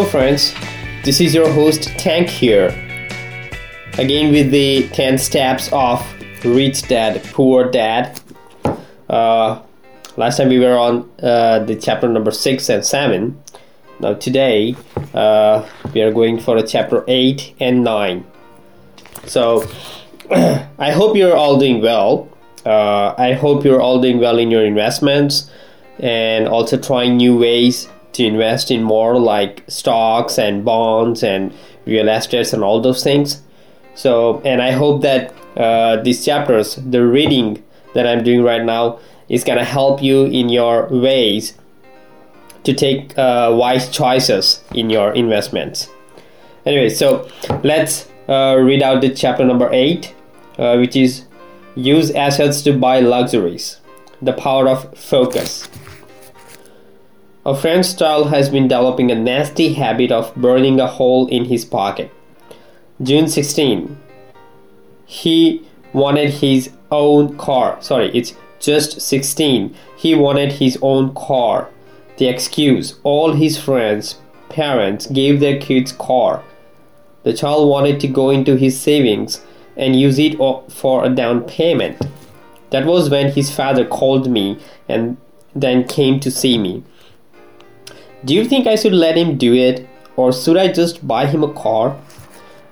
Hello, 0.00 0.10
friends. 0.10 0.54
This 1.04 1.20
is 1.20 1.34
your 1.34 1.52
host 1.52 1.82
Tank 1.98 2.30
here. 2.30 2.68
Again 3.98 4.32
with 4.32 4.50
the 4.50 4.88
10 4.94 5.18
steps 5.18 5.68
of 5.74 6.00
Rich 6.42 6.88
Dad, 6.88 7.22
Poor 7.34 7.70
Dad. 7.70 8.18
Uh, 9.10 9.60
last 10.16 10.38
time 10.38 10.48
we 10.48 10.58
were 10.58 10.78
on 10.78 11.06
uh, 11.22 11.58
the 11.58 11.76
chapter 11.76 12.08
number 12.08 12.30
6 12.30 12.68
and 12.70 12.82
7. 12.82 13.42
Now, 14.00 14.14
today 14.14 14.74
uh, 15.12 15.68
we 15.92 16.00
are 16.00 16.10
going 16.10 16.40
for 16.40 16.56
a 16.56 16.66
chapter 16.66 17.04
8 17.06 17.56
and 17.60 17.84
9. 17.84 18.24
So, 19.26 19.68
I 20.30 20.92
hope 20.92 21.14
you're 21.14 21.36
all 21.36 21.58
doing 21.58 21.82
well. 21.82 22.26
Uh, 22.64 23.14
I 23.18 23.34
hope 23.34 23.66
you're 23.66 23.82
all 23.82 24.00
doing 24.00 24.18
well 24.18 24.38
in 24.38 24.50
your 24.50 24.64
investments 24.64 25.50
and 25.98 26.48
also 26.48 26.78
trying 26.78 27.18
new 27.18 27.36
ways 27.36 27.86
to 28.12 28.24
invest 28.24 28.70
in 28.70 28.82
more 28.82 29.18
like 29.18 29.64
stocks 29.68 30.38
and 30.38 30.64
bonds 30.64 31.22
and 31.22 31.52
real 31.86 32.08
estates 32.08 32.52
and 32.52 32.62
all 32.62 32.80
those 32.80 33.02
things. 33.02 33.42
So, 33.94 34.40
and 34.44 34.62
I 34.62 34.72
hope 34.72 35.02
that 35.02 35.34
uh, 35.56 36.02
these 36.02 36.24
chapters, 36.24 36.76
the 36.76 37.06
reading 37.06 37.62
that 37.94 38.06
I'm 38.06 38.22
doing 38.22 38.42
right 38.42 38.64
now, 38.64 38.98
is 39.28 39.44
gonna 39.44 39.64
help 39.64 40.02
you 40.02 40.24
in 40.24 40.48
your 40.48 40.88
ways 40.88 41.54
to 42.64 42.74
take 42.74 43.16
uh, 43.16 43.50
wise 43.52 43.88
choices 43.90 44.62
in 44.74 44.90
your 44.90 45.12
investments. 45.12 45.88
Anyway, 46.66 46.88
so 46.88 47.28
let's 47.64 48.08
uh, 48.28 48.56
read 48.58 48.82
out 48.82 49.00
the 49.00 49.10
chapter 49.10 49.44
number 49.44 49.70
eight, 49.72 50.14
uh, 50.58 50.76
which 50.76 50.94
is 50.94 51.26
use 51.74 52.10
assets 52.10 52.62
to 52.62 52.72
buy 52.72 53.00
luxuries. 53.00 53.80
The 54.22 54.34
power 54.34 54.68
of 54.68 54.96
focus. 54.98 55.68
A 57.46 57.56
friend 57.56 57.82
child 57.98 58.28
has 58.28 58.50
been 58.50 58.68
developing 58.68 59.10
a 59.10 59.14
nasty 59.14 59.72
habit 59.72 60.12
of 60.12 60.34
burning 60.34 60.78
a 60.78 60.86
hole 60.86 61.26
in 61.28 61.46
his 61.46 61.64
pocket. 61.64 62.12
June 63.02 63.28
16. 63.28 63.96
He 65.06 65.66
wanted 65.94 66.34
his 66.34 66.68
own 66.90 67.38
car. 67.38 67.78
Sorry, 67.80 68.10
it's 68.14 68.34
just 68.58 69.00
16. 69.00 69.74
He 69.96 70.14
wanted 70.14 70.52
his 70.52 70.78
own 70.82 71.14
car. 71.14 71.70
The 72.18 72.28
excuse 72.28 73.00
all 73.04 73.32
his 73.32 73.58
friends, 73.58 74.20
parents 74.50 75.06
gave 75.06 75.40
their 75.40 75.58
kids 75.58 75.92
car. 75.92 76.42
The 77.22 77.32
child 77.32 77.70
wanted 77.70 78.00
to 78.00 78.08
go 78.08 78.28
into 78.28 78.56
his 78.56 78.78
savings 78.78 79.42
and 79.78 79.98
use 79.98 80.18
it 80.18 80.36
for 80.70 81.06
a 81.06 81.08
down 81.08 81.44
payment. 81.44 82.02
That 82.68 82.84
was 82.84 83.08
when 83.08 83.32
his 83.32 83.50
father 83.50 83.86
called 83.86 84.30
me 84.30 84.58
and 84.90 85.16
then 85.54 85.88
came 85.88 86.20
to 86.20 86.30
see 86.30 86.58
me. 86.58 86.84
Do 88.22 88.34
you 88.34 88.44
think 88.44 88.66
I 88.66 88.76
should 88.76 88.92
let 88.92 89.16
him 89.16 89.38
do 89.38 89.54
it, 89.54 89.88
or 90.14 90.30
should 90.30 90.58
I 90.58 90.68
just 90.68 91.06
buy 91.08 91.24
him 91.24 91.42
a 91.42 91.52
car? 91.54 91.98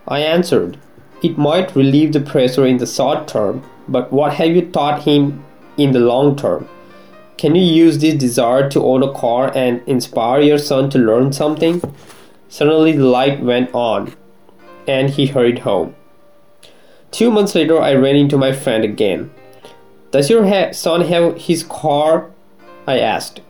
I 0.06 0.20
answered, 0.20 0.78
It 1.22 1.38
might 1.38 1.74
relieve 1.74 2.12
the 2.12 2.20
pressure 2.20 2.66
in 2.66 2.76
the 2.76 2.86
short 2.86 3.26
term, 3.26 3.62
but 3.88 4.12
what 4.12 4.34
have 4.34 4.48
you 4.48 4.66
taught 4.70 5.04
him 5.04 5.42
in 5.78 5.92
the 5.92 6.00
long 6.00 6.36
term? 6.36 6.68
Can 7.38 7.54
you 7.54 7.62
use 7.62 7.96
this 7.96 8.14
desire 8.14 8.68
to 8.68 8.84
own 8.84 9.02
a 9.02 9.14
car 9.14 9.50
and 9.54 9.80
inspire 9.86 10.42
your 10.42 10.58
son 10.58 10.90
to 10.90 10.98
learn 10.98 11.32
something? 11.32 11.80
Suddenly 12.50 12.92
the 12.92 13.06
light 13.06 13.40
went 13.40 13.70
on, 13.72 14.12
and 14.86 15.08
he 15.08 15.26
hurried 15.26 15.60
home. 15.60 15.94
Two 17.10 17.30
months 17.30 17.54
later, 17.54 17.80
I 17.80 17.94
ran 17.94 18.16
into 18.16 18.36
my 18.36 18.52
friend 18.52 18.84
again. 18.84 19.30
Does 20.10 20.28
your 20.28 20.46
ha- 20.46 20.72
son 20.72 21.00
have 21.02 21.38
his 21.38 21.62
car? 21.62 22.30
I 22.86 22.98
asked. 22.98 23.40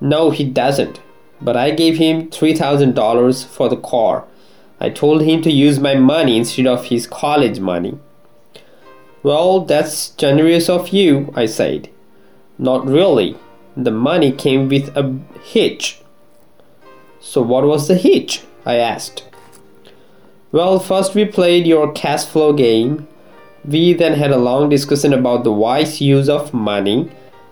No, 0.00 0.30
he 0.30 0.44
doesn't 0.44 1.00
but 1.40 1.56
I 1.56 1.70
gave 1.70 1.98
him 1.98 2.28
$3,000 2.28 3.46
for 3.46 3.68
the 3.68 3.76
car. 3.76 4.24
I 4.80 4.90
told 4.90 5.22
him 5.22 5.42
to 5.42 5.50
use 5.50 5.78
my 5.78 5.94
money 5.94 6.36
instead 6.36 6.66
of 6.66 6.86
his 6.86 7.06
college 7.06 7.60
money. 7.60 7.98
Well, 9.22 9.60
that's 9.60 10.10
generous 10.10 10.68
of 10.68 10.88
you, 10.90 11.32
I 11.34 11.46
said. 11.46 11.90
Not 12.58 12.86
really. 12.86 13.36
The 13.76 13.90
money 13.90 14.32
came 14.32 14.68
with 14.68 14.96
a 14.96 15.18
hitch. 15.42 16.00
So, 17.20 17.42
what 17.42 17.64
was 17.64 17.88
the 17.88 17.96
hitch? 17.96 18.42
I 18.64 18.76
asked. 18.76 19.24
Well, 20.52 20.78
first 20.78 21.14
we 21.14 21.24
played 21.24 21.66
your 21.66 21.92
cash 21.92 22.24
flow 22.24 22.52
game. 22.52 23.06
We 23.64 23.92
then 23.92 24.14
had 24.14 24.30
a 24.30 24.38
long 24.38 24.68
discussion 24.68 25.12
about 25.12 25.44
the 25.44 25.52
wise 25.52 26.00
use 26.00 26.28
of 26.28 26.54
money 26.54 27.10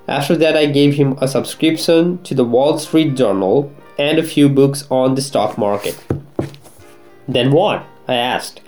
after 0.09 0.37
that, 0.37 0.57
I 0.57 0.67
gave 0.67 0.95
him 0.95 1.19
a 1.21 1.27
subscription 1.27 2.19
to 2.23 2.35
the 2.35 2.45
Wall 2.45 2.79
Street 2.79 3.17
Journal 3.17 3.73
and 3.99 4.19
a 4.19 4.23
few 4.23 4.49
books 4.49 4.87
on 4.91 5.15
the 5.15 5.23
stock 5.23 5.57
market. 5.59 5.99
Then 7.29 7.53
what? 7.53 7.85
I 8.07 8.15
asked. 8.15 8.61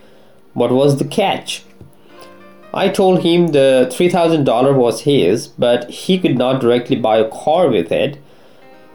What 0.54 0.72
was 0.72 0.98
the 0.98 1.04
catch? 1.04 1.64
I 2.74 2.88
told 2.88 3.22
him 3.22 3.48
the 3.48 3.88
$3,000 3.90 4.74
was 4.74 5.02
his, 5.02 5.48
but 5.48 5.88
he 5.90 6.18
could 6.18 6.36
not 6.36 6.60
directly 6.60 6.96
buy 6.96 7.18
a 7.18 7.30
car 7.30 7.68
with 7.68 7.90
it. 7.90 8.18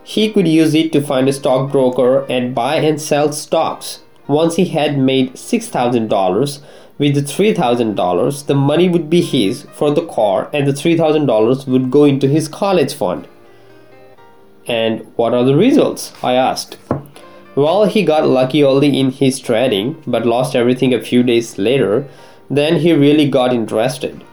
He 0.04 0.32
could 0.32 0.48
use 0.48 0.74
it 0.76 0.92
to 0.92 1.02
find 1.02 1.28
a 1.28 1.34
stockbroker 1.34 2.26
and 2.30 2.54
buy 2.54 2.76
and 2.76 3.02
sell 3.02 3.32
stocks. 3.32 4.02
Once 4.28 4.58
he 4.58 4.66
had 4.66 4.98
made 4.98 5.34
$6,000, 5.34 6.62
with 6.98 7.16
the 7.16 7.22
$3,000, 7.22 8.46
the 8.46 8.54
money 8.54 8.88
would 8.88 9.10
be 9.10 9.22
his 9.22 9.64
for 9.74 9.92
the 9.92 10.06
car 10.06 10.50
and 10.54 10.68
the 10.68 10.72
$3,000 10.72 11.68
would 11.68 11.90
go 11.90 12.04
into 12.04 12.28
his 12.28 12.48
college 12.48 12.94
fund. 12.94 13.28
And 14.68 15.06
what 15.16 15.34
are 15.34 15.44
the 15.44 15.56
results? 15.56 16.14
I 16.24 16.34
asked. 16.34 16.78
Well, 17.56 17.86
he 17.86 18.04
got 18.04 18.28
lucky 18.28 18.64
only 18.64 19.00
in 19.00 19.12
his 19.12 19.40
trading, 19.40 20.02
but 20.08 20.26
lost 20.26 20.56
everything 20.56 20.94
a 20.94 21.02
few 21.02 21.22
days 21.22 21.58
later. 21.58 22.08
Then 22.50 22.78
he 22.78 22.94
really 22.94 23.30
got 23.30 23.54
interested. 23.54 24.24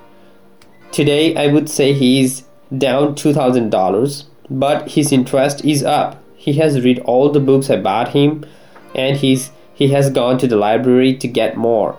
Today, 0.92 1.36
I 1.36 1.52
would 1.52 1.68
say 1.68 1.92
he 1.92 2.22
is 2.22 2.44
down 2.76 3.14
$2,000, 3.14 4.24
but 4.48 4.90
his 4.90 5.12
interest 5.12 5.64
is 5.64 5.82
up. 5.82 6.22
He 6.34 6.54
has 6.54 6.82
read 6.82 7.00
all 7.00 7.30
the 7.30 7.40
books 7.40 7.68
about 7.68 8.08
him 8.08 8.46
and 8.94 9.16
he's, 9.16 9.50
he 9.74 9.88
has 9.88 10.10
gone 10.10 10.38
to 10.38 10.46
the 10.46 10.56
library 10.56 11.14
to 11.16 11.28
get 11.28 11.56
more. 11.56 11.98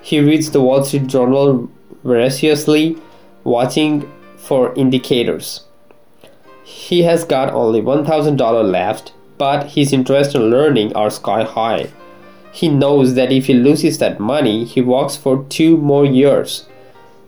He 0.00 0.20
reads 0.20 0.50
the 0.50 0.60
Wall 0.60 0.84
Street 0.84 1.08
Journal 1.08 1.68
voraciously, 2.04 2.96
watching 3.44 4.10
for 4.36 4.74
indicators. 4.74 5.64
He 6.70 7.02
has 7.02 7.24
got 7.24 7.52
only 7.52 7.82
$1,000 7.82 8.70
left, 8.70 9.12
but 9.38 9.70
his 9.70 9.92
interest 9.92 10.36
in 10.36 10.50
learning 10.50 10.94
are 10.94 11.10
sky 11.10 11.42
high. 11.42 11.90
He 12.52 12.68
knows 12.68 13.14
that 13.14 13.32
if 13.32 13.46
he 13.46 13.54
loses 13.54 13.98
that 13.98 14.20
money, 14.20 14.64
he 14.64 14.80
works 14.80 15.16
for 15.16 15.44
two 15.48 15.76
more 15.76 16.04
years. 16.04 16.68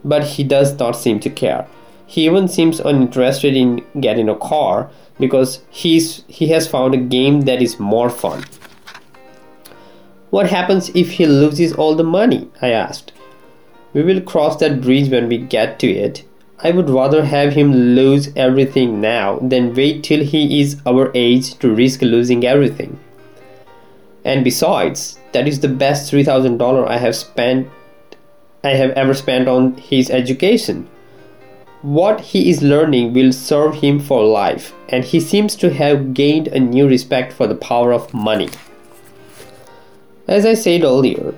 But 0.05 0.23
he 0.25 0.45
does 0.45 0.79
not 0.79 0.93
seem 0.93 1.19
to 1.21 1.31
care. 1.31 1.67
He 2.07 2.25
even 2.27 2.47
seems 2.47 2.79
uninterested 2.79 3.57
in 3.57 3.85
getting 4.01 4.29
a 4.29 4.37
car 4.37 4.91
because 5.19 5.61
he's, 5.71 6.25
he 6.29 6.47
has 6.49 6.69
found 6.69 6.95
a 6.95 6.99
game 6.99 7.41
that 7.43 7.61
is 7.61 7.81
more 7.81 8.11
fun. 8.11 8.45
What 10.31 10.51
happens 10.51 10.91
if 10.95 11.11
he 11.11 11.27
loses 11.27 11.73
all 11.73 11.97
the 11.97 12.05
money? 12.05 12.49
I 12.63 12.71
asked. 12.71 13.13
We 13.93 14.03
will 14.05 14.21
cross 14.21 14.57
that 14.59 14.81
bridge 14.81 15.11
when 15.11 15.29
we 15.29 15.39
get 15.39 15.81
to 15.81 15.91
it. 15.91 16.25
I 16.65 16.71
would 16.71 16.89
rather 16.89 17.25
have 17.25 17.55
him 17.55 17.73
lose 17.73 18.31
everything 18.37 19.01
now 19.01 19.39
than 19.41 19.75
wait 19.75 20.05
till 20.05 20.25
he 20.25 20.61
is 20.61 20.81
our 20.87 21.11
age 21.15 21.55
to 21.59 21.75
risk 21.75 22.03
losing 22.03 22.47
everything. 22.47 23.01
And 24.25 24.45
besides, 24.45 25.19
that 25.33 25.49
is 25.49 25.59
the 25.61 25.69
best 25.69 26.13
$3,000 26.13 26.87
I 26.87 26.99
have 26.99 27.17
spent 27.17 27.69
I 28.65 28.75
have 28.75 28.91
ever 28.91 29.13
spent 29.13 29.49
on 29.49 29.75
his 29.77 30.09
education. 30.09 30.89
What 31.83 32.21
he 32.21 32.49
is 32.49 32.63
learning 32.63 33.13
will 33.13 33.33
serve 33.33 33.75
him 33.75 33.99
for 33.99 34.25
life, 34.25 34.73
and 34.89 35.05
he 35.05 35.19
seems 35.19 35.57
to 35.57 35.71
have 35.75 36.15
gained 36.15 36.47
a 36.47 36.61
new 36.61 36.87
respect 36.87 37.33
for 37.33 37.49
the 37.49 37.57
power 37.57 37.93
of 37.93 38.15
money. 38.15 38.51
As 40.29 40.47
I 40.47 40.55
said 40.55 40.85
earlier, 40.85 41.35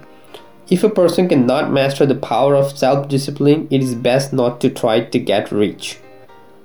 if 0.70 0.82
a 0.82 0.88
person 0.88 1.28
cannot 1.28 1.70
master 1.70 2.06
the 2.06 2.14
power 2.14 2.54
of 2.54 2.76
self 2.76 3.08
discipline, 3.08 3.68
it 3.70 3.82
is 3.82 3.94
best 3.94 4.32
not 4.32 4.60
to 4.60 4.70
try 4.70 5.00
to 5.00 5.18
get 5.18 5.52
rich. 5.52 5.98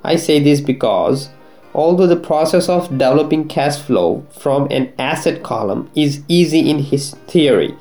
I 0.04 0.16
say 0.16 0.40
this 0.40 0.62
because 0.62 1.30
although 1.74 2.08
the 2.08 2.16
process 2.16 2.70
of 2.70 2.90
developing 2.90 3.48
cash 3.48 3.78
flow 3.78 4.26
from 4.32 4.68
an 4.72 4.94
asset 4.98 5.44
column 5.44 5.90
is 5.96 6.24
easy 6.28 6.70
in 6.70 6.80
his 6.80 7.12
theory, 7.28 7.76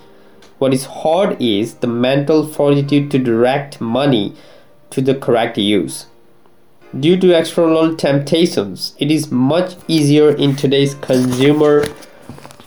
what 0.58 0.74
is 0.74 0.86
hard 0.86 1.40
is 1.40 1.74
the 1.74 1.86
mental 1.86 2.44
fortitude 2.46 3.10
to 3.12 3.18
direct 3.18 3.80
money 3.80 4.34
to 4.90 5.00
the 5.00 5.14
correct 5.14 5.56
use. 5.56 6.06
Due 6.98 7.16
to 7.18 7.38
external 7.38 7.94
temptations, 7.94 8.94
it 8.98 9.10
is 9.10 9.30
much 9.30 9.76
easier 9.86 10.30
in 10.30 10.56
today's 10.56 10.94
consumer 10.94 11.84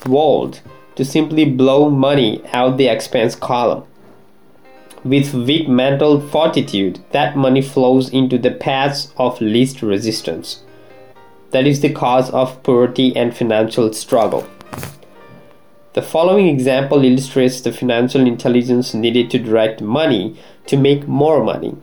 world 0.06 0.62
to 0.96 1.06
simply 1.06 1.46
blow 1.46 1.90
money 1.90 2.44
out 2.54 2.78
the 2.78 2.88
expense 2.88 3.36
column. 3.36 3.84
With 5.04 5.34
weak 5.34 5.68
mental 5.68 6.22
fortitude, 6.22 7.00
that 7.12 7.36
money 7.36 7.62
flows 7.62 8.10
into 8.10 8.38
the 8.38 8.52
paths 8.52 9.12
of 9.18 9.42
least 9.42 9.82
resistance. 9.82 10.64
That 11.52 11.66
is 11.66 11.82
the 11.82 11.92
cause 11.92 12.30
of 12.30 12.62
poverty 12.64 13.16
and 13.16 13.36
financial 13.36 13.92
struggle. 13.94 14.48
The 15.94 16.02
following 16.02 16.48
example 16.48 17.04
illustrates 17.04 17.60
the 17.60 17.74
financial 17.74 18.26
intelligence 18.26 18.94
needed 18.94 19.30
to 19.32 19.40
direct 19.40 19.82
money 19.82 20.40
to 20.68 20.78
make 20.78 21.08
more 21.08 21.44
money. 21.44 21.76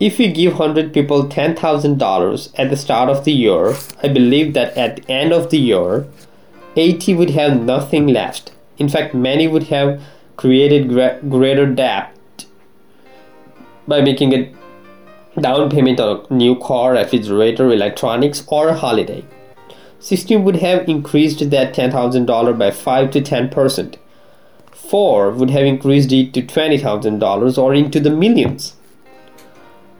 If 0.00 0.18
you 0.18 0.32
give 0.32 0.58
100 0.58 0.94
people 0.94 1.24
$10,000 1.24 2.52
at 2.58 2.70
the 2.70 2.76
start 2.76 3.08
of 3.08 3.24
the 3.24 3.32
year, 3.32 3.74
I 4.02 4.08
believe 4.08 4.54
that 4.54 4.76
at 4.76 4.96
the 4.96 5.12
end 5.12 5.32
of 5.32 5.50
the 5.50 5.58
year, 5.58 6.06
80 6.76 7.14
would 7.14 7.30
have 7.30 7.60
nothing 7.60 8.06
left. 8.06 8.52
In 8.78 8.88
fact, 8.88 9.14
many 9.14 9.46
would 9.46 9.64
have 9.64 10.02
created 10.36 10.88
greater 11.28 11.66
debt 11.66 12.46
by 13.86 14.00
making 14.00 14.32
a 14.32 14.52
down 15.40 15.70
payment 15.70 16.00
on 16.00 16.26
a 16.28 16.34
new 16.34 16.58
car, 16.58 16.92
refrigerator, 16.92 17.70
electronics, 17.72 18.44
or 18.48 18.68
a 18.68 18.74
holiday. 18.74 19.24
16 20.00 20.42
would 20.44 20.56
have 20.56 20.88
increased 20.88 21.50
that 21.50 21.74
$10,000 21.74 22.58
by 22.58 22.70
5 22.70 23.10
to 23.12 23.20
10%. 23.20 23.96
4 24.72 25.30
would 25.30 25.50
have 25.50 25.64
increased 25.64 26.12
it 26.12 26.34
to 26.34 26.42
$20,000 26.42 27.58
or 27.58 27.74
into 27.74 28.00
the 28.00 28.10
millions. 28.10 28.74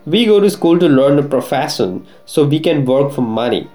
We 0.05 0.27
go 0.27 0.41
to 0.41 0.51
school 0.51 0.79
to 0.81 0.89
learn 0.89 1.19
a 1.19 1.23
profession 1.23 2.05
so 2.27 2.45
we 2.45 2.59
can 2.59 2.85
work 2.85 3.13
for 3.13 3.23
money. 3.23 3.71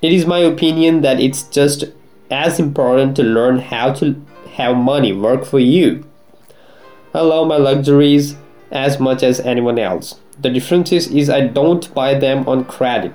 It 0.00 0.12
is 0.12 0.26
my 0.26 0.38
opinion 0.38 1.02
that 1.02 1.20
it's 1.20 1.42
just 1.42 1.84
as 2.30 2.58
important 2.58 3.16
to 3.16 3.22
learn 3.22 3.58
how 3.58 3.92
to 3.94 4.20
have 4.54 4.76
money 4.76 5.12
work 5.12 5.44
for 5.44 5.58
you. 5.58 6.04
I 7.14 7.20
love 7.20 7.48
my 7.48 7.56
luxuries 7.56 8.36
as 8.70 8.98
much 8.98 9.22
as 9.22 9.40
anyone 9.40 9.78
else. 9.78 10.20
The 10.40 10.50
difference 10.50 10.92
is, 10.92 11.08
is 11.08 11.30
I 11.30 11.46
don't 11.46 11.92
buy 11.94 12.18
them 12.18 12.46
on 12.48 12.64
credit. 12.64 13.14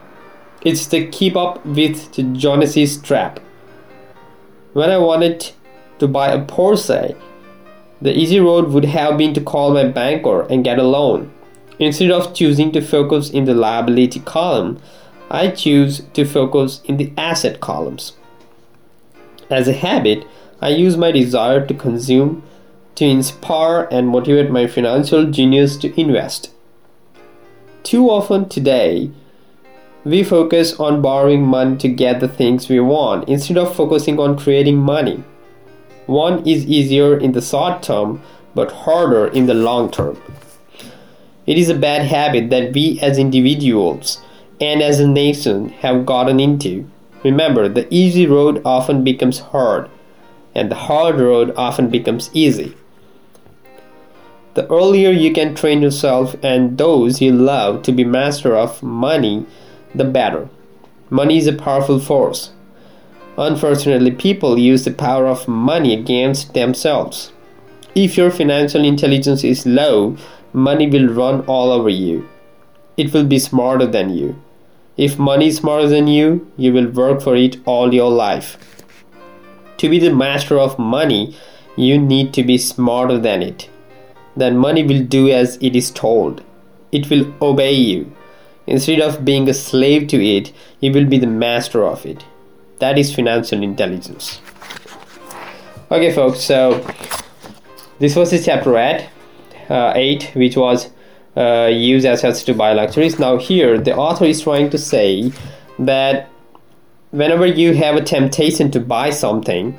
It's 0.63 0.87
the 0.87 1.07
keep 1.07 1.35
up 1.35 1.65
with 1.65 2.13
the 2.13 2.23
Joneses 2.23 2.97
trap. 2.97 3.39
When 4.73 4.89
I 4.89 4.97
wanted 4.97 5.51
to 5.99 6.07
buy 6.07 6.29
a 6.29 6.45
Porsche, 6.45 7.15
the 8.01 8.17
easy 8.17 8.39
road 8.39 8.69
would 8.69 8.85
have 8.85 9.17
been 9.17 9.33
to 9.33 9.41
call 9.41 9.73
my 9.73 9.83
banker 9.83 10.43
and 10.43 10.63
get 10.63 10.79
a 10.79 10.83
loan. 10.83 11.31
Instead 11.77 12.11
of 12.11 12.33
choosing 12.33 12.71
to 12.71 12.81
focus 12.81 13.29
in 13.29 13.45
the 13.45 13.53
liability 13.53 14.19
column, 14.21 14.79
I 15.29 15.49
choose 15.49 16.01
to 16.13 16.25
focus 16.25 16.81
in 16.85 16.97
the 16.97 17.13
asset 17.17 17.59
columns. 17.59 18.13
As 19.51 19.67
a 19.67 19.73
habit, 19.73 20.25
I 20.61 20.69
use 20.69 20.95
my 20.95 21.11
desire 21.11 21.65
to 21.67 21.73
consume 21.73 22.43
to 22.95 23.05
inspire 23.05 23.87
and 23.91 24.07
motivate 24.07 24.49
my 24.49 24.65
financial 24.65 25.29
genius 25.29 25.75
to 25.77 25.99
invest. 25.99 26.51
Too 27.83 28.09
often 28.09 28.47
today, 28.47 29.11
we 30.05 30.23
focus 30.23 30.79
on 30.79 31.01
borrowing 31.01 31.43
money 31.43 31.77
to 31.77 31.89
get 31.89 32.21
the 32.21 32.29
things 32.29 32.69
we 32.69 32.79
want 32.79 33.27
instead 33.27 33.57
of 33.57 33.75
focusing 33.75 34.19
on 34.19 34.37
creating 34.37 34.77
money. 34.77 35.23
One 36.05 36.47
is 36.47 36.65
easier 36.65 37.17
in 37.17 37.33
the 37.33 37.41
short 37.41 37.83
term 37.83 38.21
but 38.55 38.71
harder 38.71 39.27
in 39.27 39.47
the 39.47 39.53
long 39.53 39.91
term. 39.91 40.21
It 41.45 41.57
is 41.57 41.69
a 41.69 41.75
bad 41.75 42.03
habit 42.05 42.49
that 42.51 42.73
we 42.73 42.99
as 43.01 43.17
individuals 43.17 44.21
and 44.61 44.81
as 44.81 44.99
a 44.99 45.07
nation 45.07 45.69
have 45.83 46.05
gotten 46.05 46.39
into. 46.39 46.89
Remember, 47.23 47.69
the 47.69 47.87
easy 47.93 48.25
road 48.25 48.61
often 48.65 49.03
becomes 49.03 49.39
hard, 49.39 49.89
and 50.55 50.71
the 50.71 50.75
hard 50.75 51.19
road 51.19 51.53
often 51.55 51.89
becomes 51.89 52.29
easy. 52.33 52.75
The 54.53 54.69
earlier 54.69 55.11
you 55.11 55.31
can 55.31 55.55
train 55.55 55.81
yourself 55.81 56.35
and 56.43 56.77
those 56.77 57.21
you 57.21 57.31
love 57.31 57.83
to 57.83 57.91
be 57.93 58.03
master 58.03 58.53
of 58.55 58.83
money, 58.83 59.45
the 59.95 60.03
better. 60.03 60.49
Money 61.09 61.37
is 61.37 61.47
a 61.47 61.53
powerful 61.53 61.99
force. 61.99 62.51
Unfortunately, 63.37 64.11
people 64.11 64.59
use 64.59 64.83
the 64.83 64.91
power 64.91 65.25
of 65.25 65.47
money 65.47 65.93
against 65.93 66.53
themselves. 66.53 67.31
If 67.95 68.17
your 68.17 68.29
financial 68.29 68.83
intelligence 68.83 69.43
is 69.43 69.65
low, 69.65 70.17
money 70.51 70.87
will 70.87 71.07
run 71.07 71.41
all 71.41 71.71
over 71.71 71.89
you. 71.89 72.27
It 72.97 73.13
will 73.13 73.25
be 73.25 73.39
smarter 73.39 73.85
than 73.85 74.09
you. 74.09 74.35
If 74.97 75.17
money 75.17 75.47
is 75.47 75.57
smarter 75.57 75.87
than 75.87 76.07
you, 76.07 76.51
you 76.57 76.73
will 76.73 76.87
work 76.87 77.21
for 77.21 77.35
it 77.35 77.57
all 77.65 77.93
your 77.93 78.11
life. 78.11 78.57
To 79.77 79.89
be 79.89 79.99
the 79.99 80.13
master 80.13 80.59
of 80.59 80.77
money, 80.77 81.35
you 81.77 81.97
need 81.97 82.33
to 82.33 82.43
be 82.43 82.57
smarter 82.57 83.17
than 83.17 83.41
it. 83.41 83.69
Then 84.35 84.57
money 84.57 84.83
will 84.83 85.03
do 85.03 85.29
as 85.29 85.57
it 85.61 85.75
is 85.75 85.91
told. 85.91 86.43
It 86.91 87.09
will 87.09 87.33
obey 87.41 87.73
you. 87.73 88.11
Instead 88.67 89.01
of 89.01 89.25
being 89.25 89.49
a 89.49 89.53
slave 89.53 90.07
to 90.09 90.23
it, 90.23 90.51
you 90.81 90.91
will 90.91 91.05
be 91.05 91.17
the 91.17 91.27
master 91.27 91.85
of 91.85 92.05
it. 92.05 92.25
That 92.79 92.97
is 92.97 93.15
financial 93.15 93.63
intelligence. 93.63 94.41
Okay, 95.89 96.13
folks, 96.13 96.41
so 96.41 96.85
this 97.99 98.15
was 98.15 98.31
the 98.31 98.39
chapter 98.39 98.77
8, 98.77 99.09
uh, 99.69 99.93
8 99.95 100.31
which 100.35 100.57
was 100.57 100.89
uh, 101.35 101.69
use 101.71 102.05
assets 102.05 102.43
to 102.43 102.53
buy 102.53 102.73
luxuries. 102.73 103.19
Now, 103.19 103.37
here 103.37 103.77
the 103.79 103.95
author 103.95 104.25
is 104.25 104.41
trying 104.41 104.69
to 104.71 104.77
say 104.77 105.31
that 105.79 106.29
whenever 107.11 107.45
you 107.45 107.73
have 107.73 107.95
a 107.95 108.01
temptation 108.01 108.71
to 108.71 108.79
buy 108.79 109.09
something, 109.09 109.77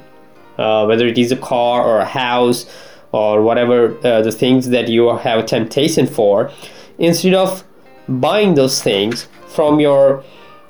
uh, 0.58 0.84
whether 0.86 1.06
it 1.06 1.18
is 1.18 1.32
a 1.32 1.36
car 1.36 1.84
or 1.84 1.98
a 1.98 2.04
house 2.04 2.66
or 3.12 3.42
whatever 3.42 3.96
uh, 4.06 4.22
the 4.22 4.32
things 4.32 4.68
that 4.70 4.88
you 4.88 5.14
have 5.16 5.40
a 5.40 5.42
temptation 5.42 6.06
for, 6.06 6.50
instead 6.98 7.34
of 7.34 7.64
buying 8.08 8.54
those 8.54 8.82
things 8.82 9.28
from 9.48 9.80
your 9.80 10.24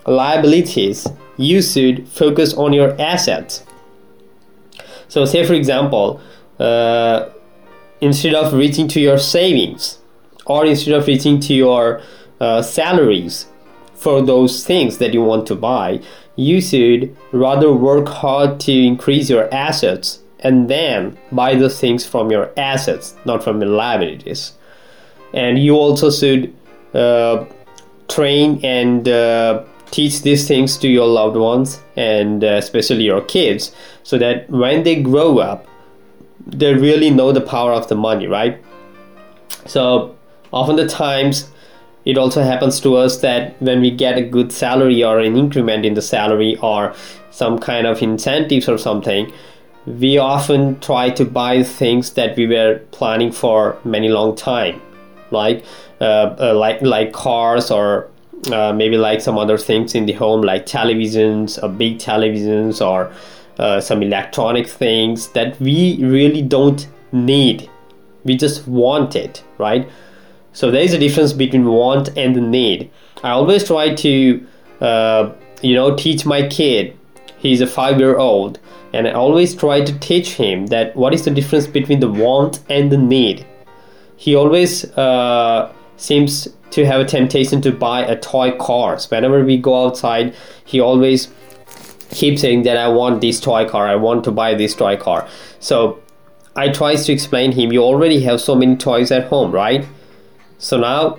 liabilities, 0.07 1.07
you 1.37 1.63
should 1.63 2.09
focus 2.09 2.55
on 2.55 2.73
your 2.73 3.01
assets. 3.01 3.65
So, 5.09 5.25
say 5.25 5.45
for 5.45 5.55
example, 5.55 6.21
uh, 6.59 7.29
instead 8.01 8.35
of 8.35 8.53
reaching 8.53 8.89
to 8.89 9.01
your 9.01 9.19
savings 9.19 9.99
or 10.47 10.67
instead 10.67 10.95
of 10.95 11.07
reaching 11.07 11.41
to 11.41 11.55
your 11.55 12.01
uh, 12.41 12.63
salaries 12.63 13.47
for 13.95 14.21
those 14.21 14.65
things 14.65 14.99
that 14.99 15.15
you 15.15 15.23
want 15.23 15.47
to 15.47 15.55
buy, 15.55 16.01
you 16.37 16.61
should 16.61 17.17
rather 17.31 17.73
work 17.73 18.09
hard 18.09 18.59
to 18.61 18.73
increase 18.73 19.31
your 19.31 19.53
assets 19.55 20.21
and 20.41 20.69
then 20.69 21.17
buy 21.31 21.55
those 21.55 21.79
things 21.79 22.05
from 22.05 22.31
your 22.31 22.51
assets, 22.57 23.15
not 23.25 23.45
from 23.45 23.61
your 23.61 23.71
liabilities. 23.71 24.53
And 25.33 25.59
you 25.59 25.75
also 25.75 26.11
should 26.11 26.53
uh, 26.95 27.45
train 28.09 28.61
and 28.65 29.09
uh, 29.09 29.65
teach 29.91 30.23
these 30.23 30.49
things 30.49 30.77
to 30.79 30.89
your 30.89 31.07
loved 31.07 31.37
ones 31.37 31.81
and 31.97 32.43
uh, 32.43 32.49
especially 32.55 33.05
your 33.05 33.21
kids 33.21 33.73
so 34.03 34.19
that 34.19 34.49
when 34.51 34.83
they 34.83 35.01
grow 35.01 35.39
up 35.39 35.67
they 36.47 36.75
really 36.75 37.11
know 37.11 37.31
the 37.31 37.41
power 37.41 37.73
of 37.73 37.89
the 37.89 37.95
money 37.95 38.27
right 38.27 38.63
so 39.67 40.17
often 40.53 40.77
the 40.77 40.89
times 40.89 41.51
it 42.05 42.19
also 42.19 42.43
happens 42.43 42.81
to 42.81 42.97
us 42.97 43.19
that 43.19 43.61
when 43.63 43.81
we 43.81 43.91
get 43.91 44.19
a 44.19 44.23
good 44.23 44.53
salary 44.53 45.05
or 45.05 45.21
an 45.21 45.37
increment 45.37 45.85
in 45.85 45.95
the 45.95 46.03
salary 46.03 46.57
or 46.59 46.95
some 47.31 47.59
kind 47.59 47.87
of 47.87 48.03
incentives 48.03 48.69
or 48.69 48.77
something 48.79 49.33
we 49.87 50.19
often 50.19 50.79
try 50.81 51.11
to 51.11 51.25
buy 51.25 51.63
things 51.63 52.13
that 52.13 52.37
we 52.37 52.47
were 52.47 52.81
planning 52.91 53.33
for 53.33 53.77
many 53.85 54.09
long 54.09 54.35
time 54.37 54.81
like 55.31 55.65
uh, 56.01 56.37
uh, 56.39 56.55
like 56.55 56.81
like 56.83 57.13
cars 57.13 57.71
or 57.71 58.09
uh, 58.51 58.73
maybe 58.73 58.97
like 58.97 59.21
some 59.21 59.39
other 59.39 59.57
things 59.57 59.95
in 59.95 60.07
the 60.07 60.13
home 60.13 60.43
like 60.43 60.67
televisions 60.67 61.63
or 61.63 61.69
big 61.69 61.99
televisions 61.99 62.85
or 62.85 63.13
uh, 63.59 63.81
some 63.81 64.03
electronic 64.03 64.67
things 64.67 65.29
that 65.29 65.59
we 65.61 65.99
really 66.05 66.43
don't 66.43 66.89
need. 67.13 67.69
We 68.25 68.37
just 68.37 68.67
want 68.67 69.15
it 69.15 69.45
right 69.59 69.89
so 70.53 70.71
there 70.71 70.83
is 70.83 70.93
a 70.93 70.99
difference 70.99 71.33
between 71.33 71.65
want 71.65 72.09
and 72.17 72.51
need 72.51 72.91
i 73.23 73.31
always 73.31 73.65
try 73.65 73.95
to 73.95 74.47
uh, 74.81 75.33
you 75.63 75.75
know 75.75 75.97
teach 75.97 76.27
my 76.27 76.47
kid 76.49 76.97
he's 77.39 77.61
a 77.61 77.67
five 77.67 77.99
year 77.99 78.17
old 78.17 78.59
and 78.93 79.07
i 79.09 79.13
always 79.13 79.55
try 79.55 79.81
to 79.81 79.99
teach 79.99 80.35
him 80.35 80.67
that 80.67 80.95
what 80.97 81.15
is 81.15 81.25
the 81.25 81.31
difference 81.31 81.67
between 81.67 82.01
the 82.01 82.11
want 82.11 82.61
and 82.69 82.91
the 82.91 82.99
need 82.99 83.47
he 84.17 84.37
always 84.37 84.85
uh, 84.97 85.73
seems 85.97 86.49
to 86.71 86.87
have 86.87 87.01
a 87.01 87.05
temptation 87.05 87.61
to 87.63 87.71
buy 87.71 88.01
a 88.01 88.17
toy 88.19 88.53
cars. 88.53 89.11
Whenever 89.11 89.45
we 89.45 89.57
go 89.57 89.87
outside, 89.87 90.35
he 90.65 90.81
always 90.81 91.29
keeps 92.11 92.41
saying 92.41 92.63
that 92.63 92.77
I 92.77 92.89
want 92.89 93.21
this 93.21 93.41
toy 93.41 93.69
car, 93.69 93.87
I 93.87 93.97
want 93.97 94.25
to 94.25 94.31
buy 94.31 94.55
this 94.55 94.75
toy 94.75 94.97
car. 94.97 95.29
So 95.61 96.01
I 96.57 96.69
tries 96.69 97.07
to 97.07 97.13
explain 97.13 97.53
him 97.53 97.73
you 97.73 97.83
already 97.83 98.21
have 98.23 98.41
so 98.41 98.55
many 98.55 98.77
toys 98.77 99.11
at 99.11 99.25
home, 99.25 99.53
right? 99.53 99.87
So 100.63 100.79
now 100.79 101.19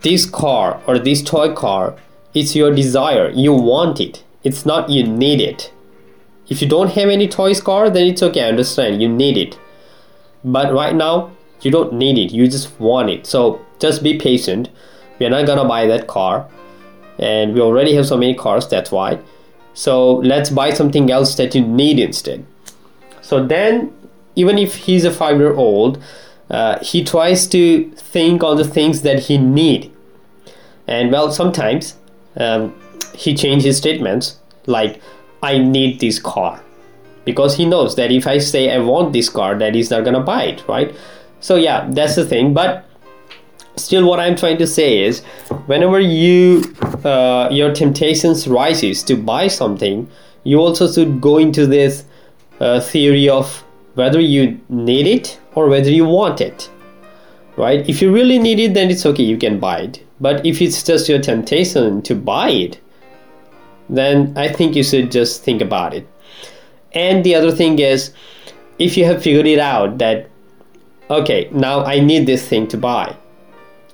this 0.00 0.24
car 0.24 0.80
or 0.86 0.98
this 0.98 1.22
toy 1.22 1.52
car 1.52 1.96
it's 2.34 2.54
your 2.54 2.74
desire. 2.74 3.30
You 3.30 3.52
want 3.52 4.00
it. 4.00 4.22
It's 4.44 4.64
not 4.66 4.90
you 4.90 5.02
need 5.02 5.40
it. 5.40 5.72
If 6.48 6.62
you 6.62 6.68
don't 6.68 6.90
have 6.90 7.08
any 7.08 7.26
toys 7.26 7.60
car, 7.60 7.90
then 7.90 8.06
it's 8.06 8.22
okay, 8.22 8.44
I 8.44 8.48
understand. 8.48 9.02
You 9.02 9.08
need 9.08 9.36
it. 9.36 9.58
But 10.44 10.72
right 10.72 10.94
now, 10.94 11.30
you 11.62 11.70
don't 11.70 11.94
need 11.94 12.18
it. 12.18 12.32
You 12.32 12.46
just 12.46 12.78
want 12.78 13.10
it. 13.10 13.26
So 13.26 13.60
just 13.80 14.02
be 14.02 14.18
patient. 14.18 14.68
We 15.18 15.26
are 15.26 15.30
not 15.30 15.46
gonna 15.46 15.64
buy 15.64 15.86
that 15.86 16.06
car, 16.06 16.46
and 17.18 17.54
we 17.54 17.60
already 17.60 17.94
have 17.94 18.06
so 18.06 18.16
many 18.16 18.34
cars. 18.34 18.68
That's 18.68 18.92
why. 18.92 19.18
so 19.78 20.14
let's 20.16 20.50
buy 20.50 20.70
something 20.72 21.10
else 21.16 21.36
that 21.36 21.54
you 21.54 21.60
need 21.64 22.00
instead 22.00 22.44
so 23.20 23.46
then 23.46 23.92
even 24.34 24.58
if 24.58 24.74
he's 24.86 25.04
a 25.04 25.12
five 25.18 25.38
year 25.38 25.54
old 25.54 26.02
uh, 26.50 26.78
he 26.80 27.04
tries 27.04 27.46
to 27.48 27.90
think 27.92 28.42
on 28.42 28.56
the 28.56 28.64
things 28.64 29.02
that 29.02 29.20
he 29.20 29.38
need. 29.38 29.92
And 30.86 31.12
well 31.12 31.30
sometimes 31.30 31.96
um, 32.36 32.74
he 33.14 33.34
changes 33.34 33.76
statements 33.76 34.38
like 34.66 35.00
i 35.42 35.58
need 35.58 36.00
this 36.00 36.18
car. 36.18 36.62
Because 37.24 37.56
he 37.56 37.66
knows 37.66 37.96
that 37.96 38.10
if 38.10 38.26
i 38.26 38.38
say 38.38 38.74
i 38.74 38.78
want 38.78 39.12
this 39.12 39.28
car 39.28 39.58
that 39.58 39.74
he's 39.74 39.90
not 39.90 40.04
gonna 40.04 40.20
buy 40.20 40.44
it 40.44 40.66
right? 40.68 40.94
So 41.40 41.56
yeah 41.56 41.86
that's 41.90 42.16
the 42.16 42.24
thing. 42.24 42.54
But 42.54 42.88
still 43.78 44.06
what 44.08 44.20
i'm 44.20 44.36
trying 44.36 44.58
to 44.58 44.66
say 44.66 45.04
is 45.04 45.20
whenever 45.66 46.00
you 46.00 46.62
uh, 47.04 47.48
your 47.50 47.72
temptations 47.72 48.48
rises 48.48 49.02
to 49.04 49.16
buy 49.16 49.46
something 49.46 50.08
you 50.44 50.58
also 50.58 50.90
should 50.90 51.20
go 51.20 51.38
into 51.38 51.66
this 51.66 52.04
uh, 52.60 52.80
theory 52.80 53.28
of 53.28 53.62
whether 53.94 54.20
you 54.20 54.60
need 54.68 55.06
it 55.06 55.38
or 55.58 55.68
whether 55.68 55.90
you 55.90 56.04
want 56.04 56.40
it 56.46 56.68
right 57.56 57.88
if 57.94 58.02
you 58.02 58.12
really 58.12 58.38
need 58.38 58.60
it 58.64 58.74
then 58.74 58.90
it's 58.90 59.06
okay 59.12 59.28
you 59.30 59.36
can 59.44 59.60
buy 59.66 59.78
it 59.80 60.02
but 60.20 60.44
if 60.46 60.62
it's 60.62 60.82
just 60.90 61.08
your 61.08 61.20
temptation 61.28 62.00
to 62.08 62.14
buy 62.14 62.48
it 62.48 62.80
then 64.00 64.32
i 64.46 64.48
think 64.48 64.76
you 64.80 64.84
should 64.90 65.10
just 65.10 65.44
think 65.44 65.62
about 65.68 65.94
it 66.00 66.06
and 67.04 67.24
the 67.24 67.34
other 67.34 67.52
thing 67.62 67.78
is 67.78 68.10
if 68.78 68.96
you 68.96 69.04
have 69.04 69.22
figured 69.22 69.46
it 69.54 69.58
out 69.58 69.96
that 69.98 70.28
okay 71.10 71.48
now 71.52 71.78
i 71.84 71.98
need 72.10 72.26
this 72.26 72.46
thing 72.48 72.68
to 72.74 72.76
buy 72.76 73.16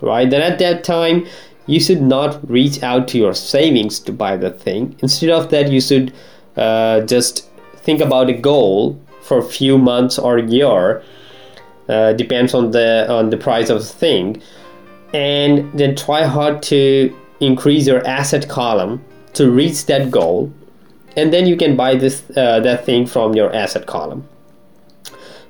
right? 0.05 0.29
Then 0.29 0.43
at 0.43 0.59
that 0.59 0.85
time, 0.85 1.27
you 1.67 1.81
should 1.81 2.03
not 2.03 2.49
reach 2.49 2.83
out 2.83 3.09
to 3.09 3.19
your 3.19 3.35
savings 3.35 3.99
to 4.01 4.13
buy 4.13 4.37
the 4.37 4.51
thing. 4.51 4.97
Instead 5.01 5.31
of 5.31 5.51
that, 5.51 5.71
you 5.71 5.81
should 5.81 6.13
uh, 6.57 7.01
just 7.03 7.49
think 7.77 8.01
about 8.01 8.29
a 8.29 8.35
goal 8.35 9.01
for 9.23 9.39
a 9.39 9.43
few 9.43 9.79
months 9.79 10.19
or 10.19 10.39
a 10.39 10.47
year. 10.47 11.03
Uh, 11.89 12.13
depends 12.15 12.55
on 12.55 12.71
the 12.71 13.07
on 13.11 13.31
the 13.31 13.37
price 13.37 13.69
of 13.69 13.79
the 13.79 13.85
thing, 13.85 14.41
and 15.13 15.71
then 15.79 15.95
try 15.95 16.25
hard 16.25 16.63
to 16.63 17.15
increase 17.41 17.87
your 17.87 18.07
asset 18.07 18.49
column 18.49 19.05
to 19.35 19.51
reach 19.51 19.87
that 19.87 20.11
goal, 20.11 20.51
and 21.17 21.33
then 21.33 21.47
you 21.47 21.57
can 21.57 21.77
buy 21.77 21.95
this 21.95 22.23
uh, 22.37 22.61
that 22.61 22.85
thing 22.87 23.07
from 23.07 23.35
your 23.35 23.55
asset 23.55 23.87
column. 23.87 24.27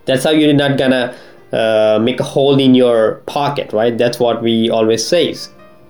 That's 0.07 0.25
how 0.25 0.31
you're 0.31 0.53
not 0.53 0.77
gonna 0.77 1.15
uh, 1.53 1.99
make 2.03 2.19
a 2.21 2.25
hole 2.25 2.59
in 2.59 2.75
your 2.75 3.23
pocket 3.27 3.73
right? 3.73 3.97
That's 3.97 4.19
what 4.19 4.43
we 4.43 4.71
always 4.71 5.07
say 5.07 5.35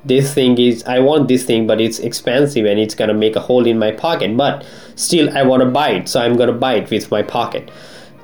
this 0.04 0.34
thing 0.34 0.58
is 0.58 0.84
i 0.84 0.98
want 1.00 1.28
this 1.28 1.44
thing 1.44 1.66
but 1.66 1.80
it's 1.80 1.98
expensive 1.98 2.66
and 2.66 2.78
it's 2.78 2.94
gonna 2.94 3.14
make 3.14 3.36
a 3.36 3.40
hole 3.40 3.66
in 3.66 3.78
my 3.78 3.90
pocket 3.90 4.36
but 4.36 4.64
still 4.96 5.34
i 5.36 5.42
want 5.42 5.62
to 5.62 5.68
buy 5.68 5.90
it 5.90 6.08
so 6.08 6.20
i'm 6.20 6.36
gonna 6.36 6.52
buy 6.52 6.74
it 6.74 6.90
with 6.90 7.10
my 7.10 7.22
pocket 7.22 7.70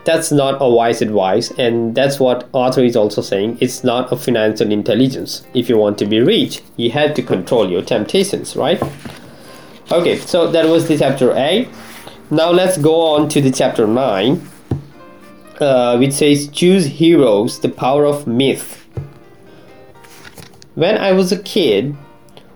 that's 0.04 0.32
not 0.32 0.60
a 0.60 0.68
wise 0.68 1.02
advice 1.02 1.50
and 1.52 1.94
that's 1.94 2.18
what 2.18 2.48
author 2.52 2.82
is 2.82 2.96
also 2.96 3.22
saying. 3.22 3.58
It's 3.60 3.84
not 3.84 4.12
a 4.12 4.16
financial 4.16 4.72
intelligence. 4.72 5.42
If 5.54 5.68
you 5.68 5.76
want 5.76 5.98
to 5.98 6.06
be 6.06 6.20
rich 6.20 6.62
you 6.76 6.90
have 6.90 7.14
to 7.14 7.22
control 7.22 7.70
your 7.70 7.82
temptations 7.82 8.56
right? 8.56 8.82
Okay 9.92 10.18
so 10.18 10.50
that 10.50 10.66
was 10.68 10.88
the 10.88 10.98
chapter 10.98 11.32
a. 11.32 11.68
Now 12.30 12.50
let's 12.50 12.78
go 12.78 13.00
on 13.14 13.28
to 13.30 13.40
the 13.40 13.50
chapter 13.50 13.86
9 13.86 14.48
uh, 15.60 15.98
which 15.98 16.12
says 16.12 16.48
choose 16.48 16.86
heroes 16.86 17.60
the 17.60 17.68
power 17.68 18.06
of 18.06 18.26
myth. 18.26 18.76
When 20.74 20.96
i 20.96 21.12
was 21.12 21.32
a 21.32 21.42
kid 21.42 21.96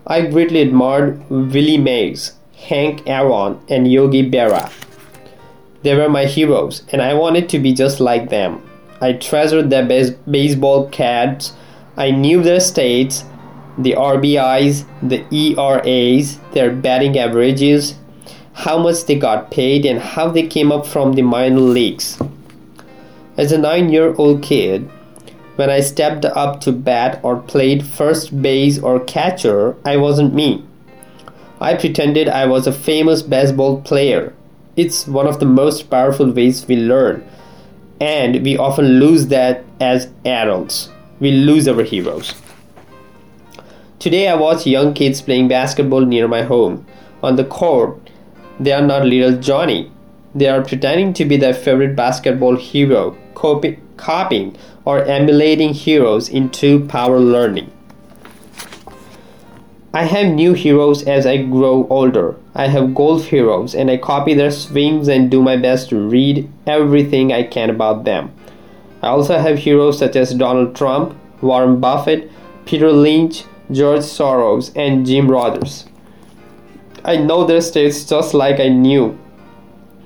i 0.07 0.23
greatly 0.23 0.61
admired 0.61 1.29
willie 1.29 1.77
mays 1.77 2.33
hank 2.69 3.03
aaron 3.07 3.59
and 3.69 3.91
yogi 3.91 4.23
berra 4.31 4.71
they 5.85 5.95
were 5.95 6.09
my 6.09 6.25
heroes 6.25 6.83
and 6.91 7.01
i 7.01 7.15
wanted 7.15 7.49
to 7.49 7.59
be 7.59 7.73
just 7.73 8.01
like 8.01 8.29
them 8.31 8.61
i 9.01 9.13
treasured 9.13 9.71
their 9.71 9.87
base- 9.87 10.17
baseball 10.39 10.89
cards 10.91 11.53
i 11.97 12.11
knew 12.11 12.43
their 12.43 12.61
states 12.61 13.25
the 13.79 13.93
rbis 13.93 14.85
the 15.03 15.25
eras 15.33 16.39
their 16.53 16.71
batting 16.71 17.19
averages 17.19 17.95
how 18.67 18.79
much 18.79 19.05
they 19.07 19.19
got 19.19 19.51
paid 19.51 19.85
and 19.85 20.01
how 20.01 20.29
they 20.29 20.47
came 20.47 20.71
up 20.71 20.87
from 20.87 21.15
the 21.15 21.23
minor 21.23 21.61
leagues 21.61 22.19
as 23.37 23.51
a 23.51 23.59
nine 23.59 23.91
year 23.91 24.15
old 24.15 24.43
kid, 24.43 24.89
when 25.57 25.69
I 25.69 25.81
stepped 25.81 26.25
up 26.25 26.61
to 26.61 26.73
bat 26.73 27.19
or 27.25 27.37
played 27.37 27.85
first 27.85 28.41
base 28.41 28.79
or 28.79 29.01
catcher, 29.01 29.77
I 29.85 29.97
wasn't 29.97 30.35
me. 30.35 30.65
I 31.61 31.75
pretended 31.75 32.29
I 32.29 32.47
was 32.47 32.67
a 32.67 32.73
famous 32.73 33.23
baseball 33.23 33.81
player. 33.83 34.33
It's 34.77 35.07
one 35.07 35.27
of 35.27 35.39
the 35.39 35.47
most 35.47 35.89
powerful 35.89 36.31
ways 36.33 36.67
we 36.67 36.77
learn, 36.77 37.25
and 38.01 38.43
we 38.43 38.57
often 38.57 38.99
lose 38.99 39.29
that 39.29 39.65
as 39.81 40.09
adults. 40.25 40.91
We 41.21 41.31
lose 41.31 41.69
our 41.69 41.83
heroes. 41.83 42.35
Today, 44.01 44.29
I 44.29 44.35
watch 44.35 44.67
young 44.67 44.93
kids 44.93 45.23
playing 45.23 45.49
basketball 45.49 46.05
near 46.05 46.27
my 46.27 46.43
home. 46.43 46.85
On 47.23 47.37
the 47.37 47.45
court, 47.45 48.11
they 48.59 48.73
are 48.73 48.83
not 48.83 49.07
little 49.07 49.41
Johnny. 49.41 49.91
They 50.35 50.49
are 50.49 50.63
pretending 50.63 51.13
to 51.15 51.25
be 51.25 51.37
their 51.37 51.55
favorite 51.55 51.95
basketball 51.95 52.57
hero 52.57 53.17
copy, 53.35 53.79
copying 53.97 54.57
or 54.85 55.05
emulating 55.05 55.73
heroes 55.73 56.29
into 56.29 56.87
power 56.87 57.19
learning. 57.21 57.71
I 59.95 60.07
have 60.07 60.35
new 60.35 60.55
heroes 60.55 61.05
as 61.05 61.25
I 61.25 61.37
grow 61.37 61.87
older. 61.89 62.35
I 62.53 62.67
have 62.67 62.97
golf 62.97 63.27
heroes 63.27 63.77
and 63.77 63.89
I 63.89 63.97
copy 63.97 64.35
their 64.35 64.51
swings 64.51 65.07
and 65.07 65.31
do 65.31 65.41
my 65.41 65.57
best 65.57 65.91
to 65.91 65.97
read 65.97 66.51
everything 66.67 67.33
I 67.33 67.45
can 67.45 67.71
about 67.71 68.03
them. 68.03 68.33
I 69.03 69.09
also 69.11 69.39
have 69.39 69.59
heroes 69.59 70.01
such 70.01 70.17
as 70.17 70.35
Donald 70.35 70.75
Trump, 70.75 71.15
Warren 71.41 71.79
Buffett, 71.79 72.29
Peter 72.67 72.91
Lynch, 72.91 73.45
George 73.71 74.01
Soros, 74.01 74.73
and 74.75 75.07
Jim 75.07 75.31
Rogers. 75.31 75.85
I 77.05 77.17
know 77.17 77.45
their 77.45 77.61
states 77.61 78.05
just 78.05 78.35
like 78.35 78.59
I 78.59 78.71
knew 78.71 79.17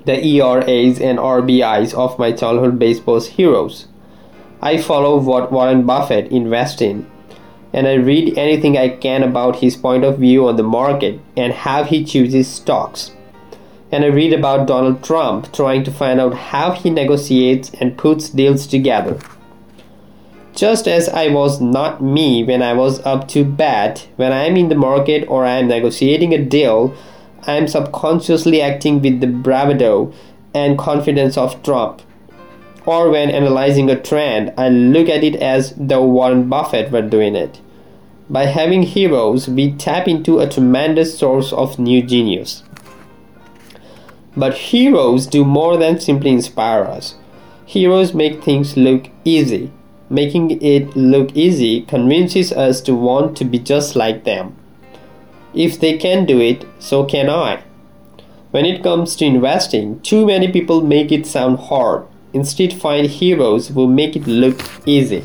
the 0.05 0.23
ERAs 0.23 1.01
and 1.01 1.17
RBIs 1.17 1.95
of 1.95 2.19
my 2.19 2.31
childhood 2.31 2.77
baseball's 2.77 3.29
heroes. 3.29 3.87
I 4.61 4.77
follow 4.77 5.19
what 5.19 5.51
Warren 5.51 5.87
Buffett 5.87 6.31
invests 6.31 6.79
in, 6.79 7.09
and 7.73 7.87
I 7.87 7.93
read 7.93 8.37
anything 8.37 8.77
I 8.77 8.89
can 8.89 9.23
about 9.23 9.57
his 9.57 9.75
point 9.75 10.03
of 10.03 10.19
view 10.19 10.47
on 10.47 10.55
the 10.55 10.63
market 10.63 11.19
and 11.37 11.53
how 11.53 11.83
he 11.83 12.03
chooses 12.03 12.47
stocks. 12.47 13.11
And 13.91 14.03
I 14.03 14.07
read 14.07 14.33
about 14.33 14.67
Donald 14.67 15.03
Trump 15.03 15.51
trying 15.53 15.83
to 15.83 15.91
find 15.91 16.19
out 16.19 16.33
how 16.33 16.71
he 16.71 16.89
negotiates 16.89 17.71
and 17.79 17.97
puts 17.97 18.29
deals 18.29 18.67
together. 18.67 19.19
Just 20.55 20.87
as 20.87 21.07
I 21.09 21.29
was 21.29 21.61
not 21.61 22.03
me 22.03 22.43
when 22.43 22.61
I 22.61 22.73
was 22.73 22.99
up 23.05 23.27
to 23.29 23.45
bat, 23.45 24.07
when 24.17 24.31
I 24.31 24.43
am 24.43 24.57
in 24.57 24.69
the 24.69 24.75
market 24.75 25.27
or 25.27 25.45
I 25.45 25.57
am 25.57 25.67
negotiating 25.67 26.33
a 26.33 26.43
deal, 26.43 26.93
I 27.47 27.53
am 27.53 27.67
subconsciously 27.67 28.61
acting 28.61 29.01
with 29.01 29.21
the 29.21 29.27
bravado 29.27 30.13
and 30.53 30.77
confidence 30.77 31.37
of 31.37 31.61
Trump. 31.63 32.01
Or 32.89 33.11
when 33.11 33.29
analyzing 33.29 33.87
a 33.91 34.01
trend, 34.01 34.51
I 34.57 34.69
look 34.69 35.09
at 35.09 35.23
it 35.23 35.35
as 35.35 35.75
though 35.77 36.03
Warren 36.03 36.49
Buffett 36.49 36.89
were 36.91 37.03
doing 37.03 37.35
it. 37.35 37.61
By 38.31 38.47
having 38.47 38.81
heroes, 38.81 39.47
we 39.47 39.73
tap 39.73 40.07
into 40.07 40.39
a 40.39 40.49
tremendous 40.49 41.15
source 41.15 41.53
of 41.53 41.77
new 41.77 42.01
genius. 42.01 42.63
But 44.35 44.55
heroes 44.55 45.27
do 45.27 45.45
more 45.45 45.77
than 45.77 45.99
simply 45.99 46.31
inspire 46.31 46.83
us. 46.83 47.13
Heroes 47.63 48.15
make 48.15 48.43
things 48.43 48.75
look 48.75 49.09
easy. 49.23 49.71
Making 50.09 50.59
it 50.59 50.95
look 50.95 51.35
easy 51.35 51.83
convinces 51.83 52.51
us 52.51 52.81
to 52.81 52.95
want 52.95 53.37
to 53.37 53.45
be 53.45 53.59
just 53.59 53.95
like 53.95 54.23
them. 54.23 54.55
If 55.53 55.79
they 55.79 55.95
can 55.99 56.25
do 56.25 56.41
it, 56.41 56.65
so 56.79 57.05
can 57.05 57.29
I. 57.29 57.61
When 58.49 58.65
it 58.65 58.81
comes 58.81 59.15
to 59.17 59.25
investing, 59.25 59.99
too 60.01 60.25
many 60.25 60.51
people 60.51 60.81
make 60.81 61.11
it 61.11 61.27
sound 61.27 61.59
hard. 61.59 62.08
Instead, 62.33 62.73
find 62.73 63.07
heroes 63.07 63.69
who 63.69 63.87
make 63.87 64.15
it 64.15 64.27
look 64.27 64.59
easy. 64.85 65.23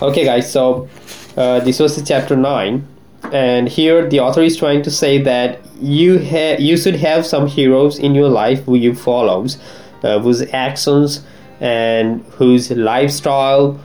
Okay, 0.00 0.24
guys, 0.24 0.50
so 0.50 0.88
uh, 1.36 1.60
this 1.60 1.78
was 1.78 2.02
chapter 2.06 2.36
9 2.36 2.86
and 3.32 3.68
here 3.68 4.08
the 4.08 4.20
author 4.20 4.42
is 4.42 4.56
trying 4.56 4.82
to 4.82 4.90
say 4.90 5.20
that 5.20 5.60
you 5.80 6.18
ha- 6.18 6.56
you 6.58 6.76
should 6.76 6.96
have 6.96 7.26
some 7.26 7.46
heroes 7.46 7.98
in 7.98 8.14
your 8.14 8.28
life 8.28 8.64
who 8.64 8.74
you 8.74 8.94
follows 8.94 9.58
uh, 10.02 10.18
whose 10.18 10.42
actions 10.52 11.24
and 11.60 12.22
whose 12.32 12.70
lifestyle 12.70 13.78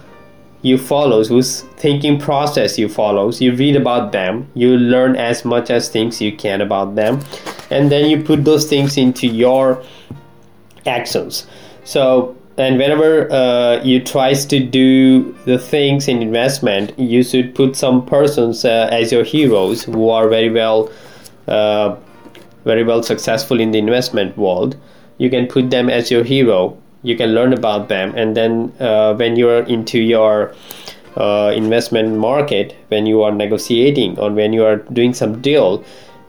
you 0.62 0.78
follows 0.78 1.28
whose 1.28 1.62
thinking 1.78 2.20
process 2.20 2.78
you 2.78 2.88
follows 2.88 3.42
you 3.42 3.54
read 3.56 3.76
about 3.76 4.12
them 4.12 4.48
you 4.54 4.78
learn 4.78 5.16
as 5.16 5.44
much 5.44 5.70
as 5.70 5.90
things 5.90 6.22
you 6.22 6.36
can 6.36 6.62
about 6.62 6.96
them 6.96 7.20
and 7.70 7.92
then 7.92 8.10
you 8.10 8.24
put 8.24 8.46
those 8.46 8.66
things 8.66 8.98
into 8.98 9.28
your 9.28 9.84
actions 10.86 11.48
so 11.84 12.36
and 12.56 12.78
whenever 12.78 13.32
uh, 13.32 13.84
you 13.84 14.00
tries 14.00 14.46
to 14.46 14.60
do 14.60 15.34
the 15.46 15.58
things 15.58 16.08
in 16.08 16.22
investment 16.22 16.98
you 17.00 17.24
should 17.24 17.56
put 17.56 17.76
some 17.76 18.06
persons 18.06 18.64
uh, 18.64 18.88
as 18.92 19.12
your 19.12 19.24
heroes 19.24 19.84
who 19.84 20.10
are 20.10 20.30
very 20.30 20.52
well 20.52 20.92
uh, 21.48 21.96
very 22.64 22.84
well 22.84 23.04
successful 23.04 23.60
in 23.60 23.72
the 23.72 23.80
investment 23.80 24.38
world. 24.38 24.78
You 25.18 25.30
can 25.30 25.48
put 25.48 25.70
them 25.70 25.90
as 25.90 26.10
your 26.10 26.24
hero. 26.24 26.78
You 27.02 27.18
can 27.18 27.34
learn 27.34 27.54
about 27.54 27.90
them. 27.90 28.14
And 28.16 28.36
then 28.36 28.74
uh, 28.80 29.14
when 29.16 29.36
you're 29.36 29.64
into 29.64 30.00
your 30.00 30.56
uh, 31.18 31.54
investment 31.56 32.18
market 32.18 32.76
when 32.88 33.06
you 33.06 33.22
are 33.22 33.32
negotiating 33.32 34.18
or 34.18 34.32
when 34.32 34.52
you 34.52 34.66
are 34.66 34.78
doing 34.78 35.14
some 35.14 35.40
deal 35.42 35.84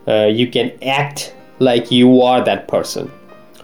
uh, 0.07 0.27
you 0.27 0.47
can 0.47 0.71
act 0.83 1.35
like 1.59 1.91
you 1.91 2.21
are 2.21 2.45
that 2.45 2.69
person 2.69 3.11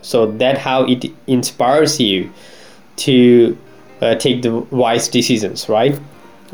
so 0.03 0.27
that 0.33 0.59
how 0.59 0.85
it 0.85 1.05
inspires 1.27 2.01
you 2.01 2.31
to 2.97 3.57
uh, 4.01 4.15
take 4.17 4.43
the 4.43 4.59
wise 4.71 5.09
decisions 5.09 5.69
right? 5.69 5.99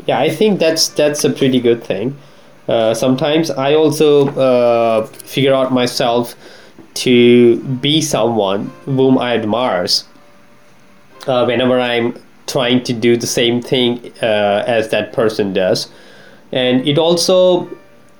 Yeah 0.05 0.19
i 0.19 0.29
think 0.29 0.59
that's 0.59 0.89
that's 0.89 1.23
a 1.23 1.29
pretty 1.29 1.59
good 1.59 1.83
thing. 1.83 2.15
Uh, 2.67 2.93
sometimes 2.93 3.49
i 3.49 3.73
also 3.73 4.27
uh, 4.35 5.05
figure 5.05 5.53
out 5.53 5.71
myself 5.71 6.35
to 6.93 7.57
be 7.81 8.01
someone 8.01 8.65
whom 8.85 9.17
i 9.17 9.33
admire 9.33 9.87
uh, 11.27 11.45
whenever 11.45 11.79
i'm 11.79 12.13
trying 12.47 12.81
to 12.83 12.93
do 12.93 13.15
the 13.17 13.27
same 13.27 13.61
thing 13.61 14.11
uh, 14.21 14.63
as 14.65 14.89
that 14.89 15.13
person 15.13 15.53
does. 15.53 15.89
And 16.51 16.87
it 16.87 16.97
also 16.97 17.69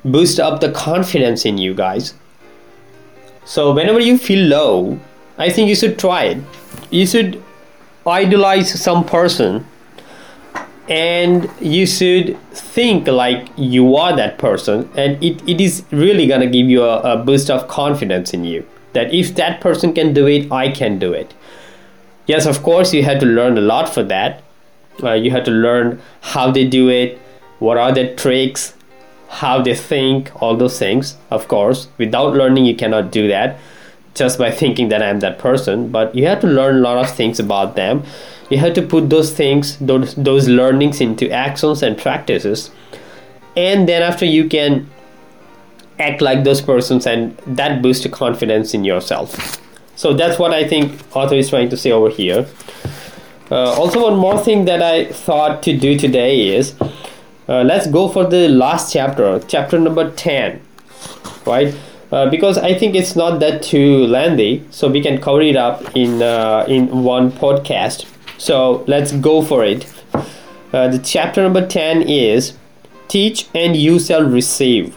boosts 0.05 0.37
up 0.37 0.61
the 0.61 0.71
confidence 0.71 1.45
in 1.45 1.57
you 1.57 1.73
guys. 1.73 2.13
So 3.45 3.73
whenever 3.73 3.99
you 3.99 4.17
feel 4.17 4.45
low 4.47 4.99
i 5.37 5.49
think 5.49 5.69
you 5.69 5.75
should 5.75 5.97
try 5.99 6.23
it. 6.23 6.37
You 6.89 7.05
should 7.05 7.43
idolize 8.05 8.79
some 8.81 9.03
person 9.03 9.65
and 10.89 11.49
you 11.59 11.85
should 11.85 12.39
think 12.51 13.07
like 13.07 13.49
you 13.57 13.95
are 13.97 14.15
that 14.15 14.37
person 14.37 14.89
and 14.95 15.21
it, 15.21 15.41
it 15.47 15.59
is 15.59 15.83
really 15.91 16.27
going 16.27 16.39
to 16.39 16.47
give 16.47 16.69
you 16.69 16.83
a, 16.83 16.99
a 17.01 17.17
boost 17.17 17.49
of 17.49 17.67
confidence 17.67 18.33
in 18.33 18.45
you 18.45 18.65
that 18.93 19.13
if 19.13 19.35
that 19.35 19.59
person 19.59 19.93
can 19.93 20.13
do 20.13 20.25
it 20.27 20.49
i 20.51 20.69
can 20.69 20.97
do 20.97 21.11
it. 21.13 21.33
Yes 22.25 22.45
of 22.45 22.63
course 22.63 22.93
you 22.93 23.03
had 23.03 23.19
to 23.19 23.25
learn 23.25 23.57
a 23.57 23.61
lot 23.61 23.93
for 23.93 24.03
that. 24.03 24.43
Uh, 25.03 25.13
you 25.13 25.29
had 25.29 25.45
to 25.45 25.51
learn 25.51 26.01
how 26.21 26.49
they 26.49 26.67
do 26.67 26.89
it 26.89 27.19
what 27.59 27.77
are 27.77 27.91
their 27.91 28.15
tricks 28.15 28.73
how 29.29 29.61
they 29.61 29.75
think 29.75 30.31
all 30.41 30.55
those 30.55 30.79
things. 30.79 31.17
Of 31.29 31.49
course 31.49 31.89
without 31.97 32.33
learning 32.33 32.65
you 32.65 32.75
cannot 32.75 33.11
do 33.11 33.27
that 33.27 33.59
just 34.17 34.37
by 34.37 34.49
thinking 34.51 34.89
that 34.89 35.01
i'm 35.01 35.19
that 35.19 35.37
person 35.39 35.89
but 35.89 36.13
you 36.15 36.25
have 36.25 36.39
to 36.39 36.47
learn 36.47 36.77
a 36.77 36.79
lot 36.79 36.97
of 36.97 37.09
things 37.15 37.39
about 37.39 37.75
them 37.75 38.03
you 38.49 38.57
have 38.57 38.73
to 38.73 38.81
put 38.81 39.09
those 39.09 39.33
things 39.33 39.77
those, 39.77 40.15
those 40.15 40.47
learnings 40.47 41.01
into 41.01 41.29
actions 41.31 41.83
and 41.83 41.97
practices 41.97 42.71
and 43.55 43.87
then 43.87 44.01
after 44.01 44.25
you 44.25 44.47
can 44.47 44.89
act 45.99 46.21
like 46.21 46.43
those 46.43 46.61
persons 46.61 47.07
and 47.07 47.35
that 47.45 47.81
boosts 47.81 48.05
your 48.05 48.13
confidence 48.13 48.73
in 48.73 48.83
yourself 48.83 49.59
so 49.97 50.13
that's 50.13 50.37
what 50.37 50.53
I 50.53 50.65
think 50.67 50.93
author 51.15 51.33
is 51.33 51.49
trying 51.49 51.69
to 51.69 51.77
say 51.77 51.91
over 51.91 52.09
here. 52.09 52.47
Uh, 53.49 53.73
also, 53.73 54.03
one 54.03 54.15
more 54.15 54.37
thing 54.37 54.65
that 54.65 54.81
I 54.83 55.05
thought 55.05 55.63
to 55.63 55.75
do 55.75 55.97
today 55.97 56.55
is 56.55 56.75
uh, 57.49 57.63
let's 57.63 57.87
go 57.87 58.07
for 58.07 58.23
the 58.23 58.47
last 58.47 58.93
chapter, 58.93 59.39
chapter 59.47 59.79
number 59.79 60.11
10, 60.11 60.61
right? 61.47 61.75
Uh, 62.11 62.29
because 62.29 62.57
I 62.57 62.73
think 62.73 62.95
it's 62.95 63.15
not 63.15 63.39
that 63.41 63.61
too 63.63 64.05
lengthy, 64.07 64.63
so 64.71 64.89
we 64.89 65.01
can 65.01 65.19
cover 65.19 65.41
it 65.41 65.55
up 65.55 65.95
in 65.95 66.21
uh, 66.21 66.65
in 66.67 67.03
one 67.03 67.31
podcast. 67.31 68.05
So 68.37 68.85
let's 68.87 69.11
go 69.11 69.41
for 69.41 69.65
it. 69.65 69.85
Uh, 70.73 70.87
the 70.89 70.99
chapter 70.99 71.41
number 71.41 71.65
10 71.65 72.01
is 72.03 72.53
Teach 73.07 73.47
and 73.55 73.75
you 73.75 73.99
shall 73.99 74.23
receive 74.23 74.95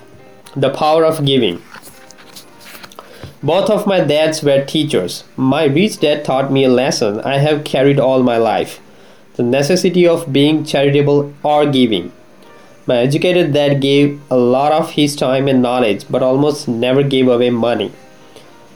the 0.56 0.70
power 0.70 1.04
of 1.04 1.24
giving. 1.24 1.62
Both 3.42 3.70
of 3.70 3.86
my 3.86 4.00
dads 4.00 4.42
were 4.42 4.64
teachers. 4.64 5.24
My 5.36 5.64
rich 5.64 6.00
dad 6.00 6.24
taught 6.24 6.52
me 6.52 6.64
a 6.64 6.68
lesson 6.68 7.20
I 7.20 7.38
have 7.38 7.64
carried 7.64 8.00
all 8.00 8.22
my 8.22 8.36
life 8.36 8.80
the 9.34 9.42
necessity 9.44 10.06
of 10.06 10.32
being 10.32 10.64
charitable 10.64 11.32
or 11.42 11.64
giving. 11.64 12.12
My 12.90 12.96
educated 12.96 13.52
dad 13.52 13.80
gave 13.80 14.20
a 14.32 14.36
lot 14.36 14.72
of 14.72 14.90
his 14.90 15.14
time 15.14 15.46
and 15.46 15.62
knowledge, 15.62 16.06
but 16.10 16.24
almost 16.24 16.66
never 16.66 17.04
gave 17.04 17.28
away 17.28 17.50
money. 17.50 17.92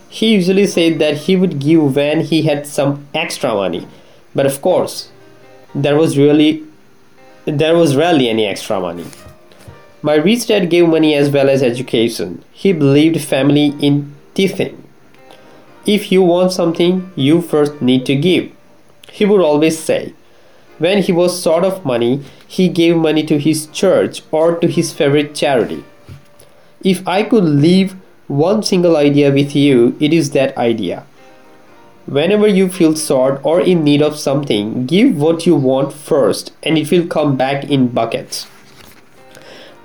He 0.08 0.34
usually 0.34 0.68
said 0.68 1.00
that 1.00 1.16
he 1.22 1.34
would 1.34 1.58
give 1.58 1.96
when 1.96 2.20
he 2.20 2.42
had 2.42 2.64
some 2.64 3.08
extra 3.12 3.52
money, 3.52 3.88
but 4.32 4.46
of 4.46 4.62
course, 4.62 5.10
there 5.74 5.96
was 5.96 6.16
really 6.16 6.62
there 7.44 7.76
was 7.76 7.96
rarely 7.96 8.28
any 8.28 8.46
extra 8.46 8.78
money. 8.78 9.06
My 10.00 10.14
rich 10.14 10.46
dad 10.46 10.70
gave 10.70 10.88
money 10.88 11.14
as 11.16 11.30
well 11.30 11.50
as 11.50 11.68
education. 11.72 12.44
He 12.52 12.72
believed 12.72 13.20
family 13.20 13.68
in 13.80 14.14
tithing. 14.36 14.76
If 15.86 16.12
you 16.12 16.22
want 16.22 16.52
something, 16.52 17.10
you 17.16 17.42
first 17.42 17.82
need 17.82 18.06
to 18.06 18.14
give. 18.14 18.52
He 19.10 19.24
would 19.24 19.40
always 19.40 19.76
say. 19.76 20.14
When 20.84 21.00
he 21.00 21.12
was 21.12 21.42
short 21.42 21.64
of 21.64 21.86
money, 21.86 22.22
he 22.46 22.68
gave 22.68 22.96
money 22.98 23.22
to 23.28 23.38
his 23.38 23.68
church 23.68 24.20
or 24.30 24.56
to 24.56 24.68
his 24.68 24.92
favorite 24.92 25.34
charity. 25.34 25.82
If 26.82 27.08
I 27.08 27.22
could 27.22 27.44
leave 27.44 27.96
one 28.26 28.62
single 28.62 28.98
idea 28.98 29.32
with 29.32 29.56
you, 29.56 29.96
it 29.98 30.12
is 30.12 30.32
that 30.32 30.58
idea. 30.58 31.06
Whenever 32.04 32.46
you 32.46 32.68
feel 32.68 32.94
short 32.94 33.40
or 33.44 33.62
in 33.62 33.82
need 33.82 34.02
of 34.02 34.18
something, 34.18 34.84
give 34.84 35.16
what 35.16 35.46
you 35.46 35.56
want 35.56 35.94
first 35.94 36.52
and 36.62 36.76
it 36.76 36.90
will 36.90 37.06
come 37.06 37.34
back 37.34 37.64
in 37.64 37.88
buckets. 37.88 38.46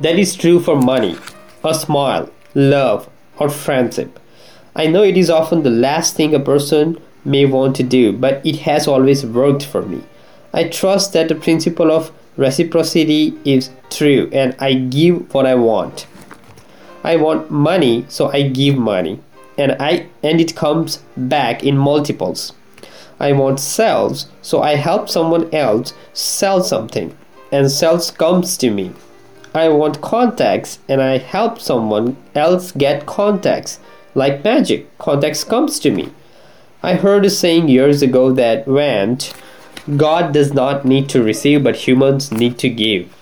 That 0.01 0.19
is 0.19 0.35
true 0.35 0.59
for 0.59 0.75
money, 0.75 1.15
a 1.63 1.73
smile, 1.73 2.29
love, 2.53 3.09
or 3.37 3.47
friendship. 3.47 4.19
I 4.75 4.87
know 4.87 5.03
it 5.03 5.15
is 5.15 5.29
often 5.29 5.63
the 5.63 5.79
last 5.87 6.17
thing 6.17 6.35
a 6.35 6.41
person 6.41 6.99
may 7.23 7.45
want 7.45 7.77
to 7.77 7.83
do, 7.83 8.11
but 8.11 8.45
it 8.45 8.57
has 8.67 8.85
always 8.85 9.25
worked 9.25 9.63
for 9.63 9.81
me. 9.81 10.03
I 10.53 10.65
trust 10.65 11.13
that 11.13 11.27
the 11.27 11.35
principle 11.35 11.91
of 11.91 12.11
reciprocity 12.37 13.37
is 13.45 13.69
true 13.89 14.29
and 14.31 14.55
I 14.59 14.73
give 14.73 15.33
what 15.33 15.45
I 15.45 15.55
want. 15.55 16.07
I 17.03 17.15
want 17.15 17.51
money, 17.51 18.05
so 18.09 18.29
I 18.31 18.49
give 18.49 18.77
money 18.77 19.19
and 19.57 19.75
I 19.79 20.07
and 20.23 20.39
it 20.41 20.55
comes 20.55 21.03
back 21.15 21.63
in 21.63 21.77
multiples. 21.77 22.53
I 23.19 23.33
want 23.33 23.59
sales, 23.59 24.27
so 24.41 24.61
I 24.61 24.75
help 24.75 25.09
someone 25.09 25.53
else 25.53 25.93
sell 26.13 26.63
something 26.63 27.15
and 27.51 27.71
sales 27.71 28.11
comes 28.11 28.57
to 28.57 28.69
me. 28.69 28.91
I 29.53 29.69
want 29.69 30.01
contacts 30.01 30.79
and 30.87 31.01
I 31.01 31.17
help 31.17 31.59
someone 31.59 32.15
else 32.35 32.71
get 32.71 33.05
contacts 33.05 33.79
like 34.15 34.43
magic, 34.43 34.97
contacts 34.97 35.43
comes 35.43 35.79
to 35.79 35.91
me. 35.91 36.11
I 36.81 36.95
heard 36.95 37.25
a 37.25 37.29
saying 37.29 37.67
years 37.67 38.01
ago 38.01 38.31
that 38.31 38.67
went, 38.67 39.33
God 39.97 40.33
does 40.33 40.53
not 40.53 40.85
need 40.85 41.09
to 41.09 41.23
receive, 41.23 41.63
but 41.63 41.75
humans 41.75 42.31
need 42.31 42.57
to 42.59 42.69
give. 42.69 43.13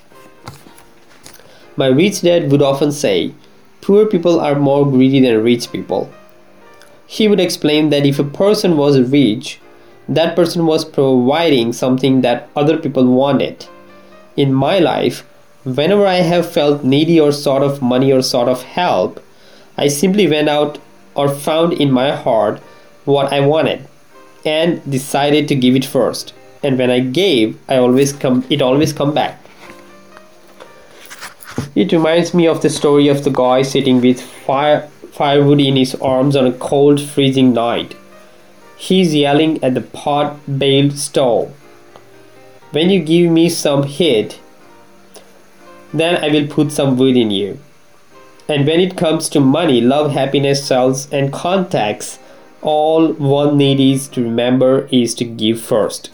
My 1.75 1.88
rich 1.88 2.21
dad 2.21 2.51
would 2.51 2.62
often 2.62 2.91
say, 2.91 3.34
Poor 3.82 4.06
people 4.06 4.39
are 4.39 4.56
more 4.56 4.86
greedy 4.86 5.21
than 5.21 5.43
rich 5.43 5.71
people. 5.71 6.12
He 7.06 7.27
would 7.27 7.39
explain 7.39 7.89
that 7.91 8.06
if 8.06 8.19
a 8.19 8.23
person 8.23 8.75
was 8.75 8.99
rich, 8.99 9.60
that 10.10 10.36
person 10.36 10.65
was 10.65 10.84
providing 10.84 11.71
something 11.71 12.21
that 12.21 12.49
other 12.56 12.77
people 12.77 13.06
wanted. 13.06 13.65
In 14.36 14.53
my 14.53 14.80
life, 14.80 15.25
whenever 15.63 16.06
I 16.06 16.15
have 16.15 16.51
felt 16.51 16.84
needy 16.84 17.19
or 17.19 17.32
sort 17.32 17.63
of 17.63 17.82
money 17.82 18.12
or 18.12 18.21
sort 18.21 18.49
of 18.49 18.63
help, 18.63 19.23
I 19.77 19.88
simply 19.88 20.27
went 20.27 20.49
out 20.49 20.80
or 21.15 21.30
found 21.30 21.73
in 21.73 21.91
my 21.91 22.15
heart 22.15 22.60
what 23.06 23.32
I 23.32 23.39
wanted 23.39 23.88
and 24.43 24.82
decided 24.89 25.47
to 25.47 25.56
give 25.56 25.75
it 25.75 25.86
first. 25.86 26.34
And 26.63 26.78
when 26.78 26.89
I 26.89 27.00
gave, 27.00 27.60
I 27.67 27.78
always 27.78 28.13
come 28.13 28.46
it 28.50 28.62
always 28.62 28.93
come 28.93 29.13
back. 29.13 29.39
It 31.76 31.91
reminds 31.91 32.34
me 32.34 32.48
of 32.48 32.62
the 32.62 32.70
story 32.70 33.08
of 33.08 33.24
the 33.24 33.30
guy 33.30 33.62
sitting 33.62 34.02
with 34.02 34.22
fire, 34.22 34.88
firewood 35.12 35.60
in 35.60 35.76
his 35.76 35.93
arms 35.96 36.36
on 36.36 36.48
a 36.48 36.54
cold, 36.54 37.02
freezing 37.02 37.54
night. 37.54 37.96
He's 38.78 39.13
yelling 39.13 39.63
at 39.63 39.74
the 39.74 39.82
pot 39.82 40.38
baled 40.60 40.98
stove. 40.98 41.54
When 42.72 42.89
you 42.89 43.02
give 43.04 43.32
me 43.32 43.50
some 43.50 43.84
heat, 43.84 44.39
then 45.93 46.24
I 46.24 46.30
will 46.30 46.48
put 46.48 46.72
some 46.72 46.98
wood 46.98 47.15
in 47.15 47.32
you. 47.32 47.60
And 48.50 48.65
when 48.65 48.80
it 48.80 48.98
comes 48.98 49.30
to 49.30 49.39
money, 49.39 49.82
love, 49.82 50.12
happiness, 50.12 50.65
sales, 50.65 51.12
and 51.12 51.34
contacts, 51.34 52.20
all 52.62 53.13
one 53.13 53.58
needs 53.58 54.08
to 54.10 54.24
remember 54.24 54.88
is 54.91 55.13
to 55.15 55.26
give 55.26 55.62
first. 55.62 56.10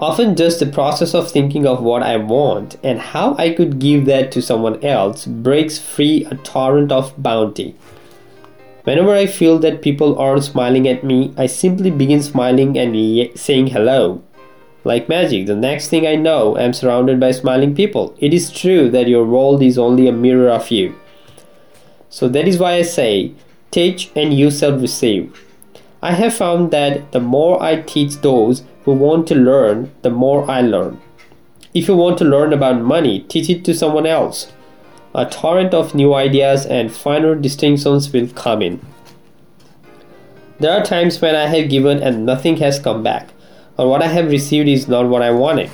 Often, 0.00 0.36
just 0.36 0.60
the 0.60 0.66
process 0.66 1.12
of 1.12 1.30
thinking 1.30 1.66
of 1.66 1.82
what 1.82 2.02
I 2.02 2.16
want 2.16 2.78
and 2.82 2.98
how 2.98 3.36
I 3.36 3.50
could 3.50 3.78
give 3.78 4.06
that 4.06 4.32
to 4.32 4.40
someone 4.40 4.82
else 4.82 5.26
breaks 5.26 5.78
free 5.78 6.24
a 6.30 6.36
torrent 6.36 6.90
of 6.90 7.12
bounty. 7.22 7.74
Whenever 8.84 9.12
I 9.12 9.26
feel 9.26 9.58
that 9.58 9.82
people 9.82 10.18
aren't 10.18 10.44
smiling 10.44 10.88
at 10.88 11.04
me, 11.04 11.34
I 11.36 11.44
simply 11.44 11.90
begin 11.90 12.22
smiling 12.22 12.78
and 12.78 13.38
saying 13.38 13.66
hello. 13.66 14.22
Like 14.84 15.10
magic, 15.10 15.44
the 15.44 15.54
next 15.54 15.88
thing 15.88 16.06
I 16.06 16.14
know, 16.14 16.56
I'm 16.56 16.72
surrounded 16.72 17.20
by 17.20 17.32
smiling 17.32 17.74
people. 17.74 18.16
It 18.18 18.32
is 18.32 18.50
true 18.50 18.88
that 18.88 19.06
your 19.06 19.26
world 19.26 19.62
is 19.62 19.76
only 19.76 20.08
a 20.08 20.12
mirror 20.12 20.48
of 20.48 20.70
you. 20.70 20.94
So 22.08 22.26
that 22.30 22.48
is 22.48 22.58
why 22.58 22.72
I 22.72 22.82
say, 22.82 23.34
teach 23.70 24.10
and 24.16 24.32
you 24.32 24.50
shall 24.50 24.78
receive. 24.78 25.46
I 26.00 26.12
have 26.12 26.32
found 26.32 26.70
that 26.70 27.12
the 27.12 27.20
more 27.20 27.62
I 27.62 27.82
teach 27.82 28.16
those 28.22 28.62
who 28.84 28.92
want 28.92 29.26
to 29.28 29.34
learn, 29.34 29.90
the 30.02 30.10
more 30.10 30.50
I 30.50 30.60
learn. 30.60 31.00
If 31.72 31.86
you 31.86 31.96
want 31.96 32.18
to 32.18 32.24
learn 32.24 32.52
about 32.52 32.80
money, 32.80 33.20
teach 33.20 33.48
it 33.48 33.64
to 33.64 33.74
someone 33.74 34.06
else. 34.06 34.52
A 35.14 35.26
torrent 35.26 35.74
of 35.74 35.94
new 35.94 36.14
ideas 36.14 36.66
and 36.66 36.92
finer 36.92 37.34
distinctions 37.34 38.12
will 38.12 38.28
come 38.28 38.62
in. 38.62 38.80
There 40.58 40.72
are 40.72 40.84
times 40.84 41.20
when 41.20 41.34
I 41.34 41.46
have 41.46 41.70
given 41.70 42.02
and 42.02 42.26
nothing 42.26 42.56
has 42.58 42.78
come 42.78 43.02
back, 43.02 43.30
or 43.78 43.88
what 43.88 44.02
I 44.02 44.08
have 44.08 44.30
received 44.30 44.68
is 44.68 44.88
not 44.88 45.08
what 45.08 45.22
I 45.22 45.30
wanted. 45.30 45.70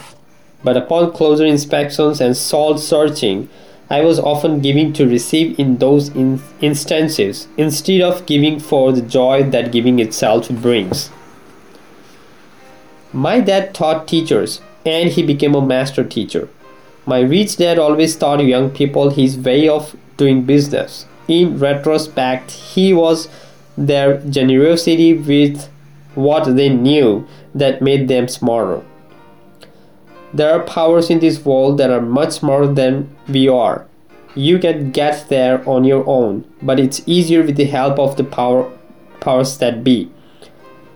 But 0.62 0.76
upon 0.76 1.12
closer 1.12 1.44
inspections 1.44 2.20
and 2.20 2.36
soul 2.36 2.78
searching, 2.78 3.48
I 3.88 4.00
was 4.02 4.18
often 4.18 4.60
giving 4.60 4.92
to 4.94 5.06
receive 5.06 5.58
in 5.58 5.78
those 5.78 6.08
in- 6.08 6.42
instances 6.60 7.46
instead 7.56 8.00
of 8.00 8.26
giving 8.26 8.58
for 8.58 8.92
the 8.92 9.02
joy 9.02 9.44
that 9.50 9.70
giving 9.72 9.98
itself 9.98 10.48
brings. 10.50 11.10
My 13.16 13.40
dad 13.40 13.72
taught 13.72 14.06
teachers, 14.06 14.60
and 14.84 15.08
he 15.08 15.22
became 15.22 15.54
a 15.54 15.64
master 15.64 16.04
teacher. 16.04 16.50
My 17.06 17.20
rich 17.20 17.56
dad 17.56 17.78
always 17.78 18.14
taught 18.14 18.44
young 18.44 18.68
people 18.68 19.08
his 19.08 19.38
way 19.38 19.70
of 19.70 19.96
doing 20.18 20.42
business. 20.42 21.06
In 21.26 21.58
retrospect, 21.58 22.50
he 22.50 22.92
was 22.92 23.28
their 23.78 24.18
generosity 24.18 25.14
with 25.14 25.66
what 26.14 26.56
they 26.56 26.68
knew 26.68 27.26
that 27.54 27.80
made 27.80 28.08
them 28.08 28.28
smarter. 28.28 28.82
There 30.34 30.52
are 30.52 30.62
powers 30.64 31.08
in 31.08 31.20
this 31.20 31.42
world 31.42 31.78
that 31.78 31.88
are 31.88 32.02
much 32.02 32.32
smarter 32.32 32.70
than 32.70 33.16
we 33.28 33.48
are. 33.48 33.86
You 34.34 34.58
can 34.58 34.90
get 34.90 35.30
there 35.30 35.66
on 35.66 35.84
your 35.84 36.06
own, 36.06 36.44
but 36.60 36.78
it's 36.78 37.02
easier 37.06 37.42
with 37.42 37.56
the 37.56 37.64
help 37.64 37.98
of 37.98 38.18
the 38.18 38.24
power 38.24 38.70
powers 39.20 39.56
that 39.56 39.82
be. 39.82 40.12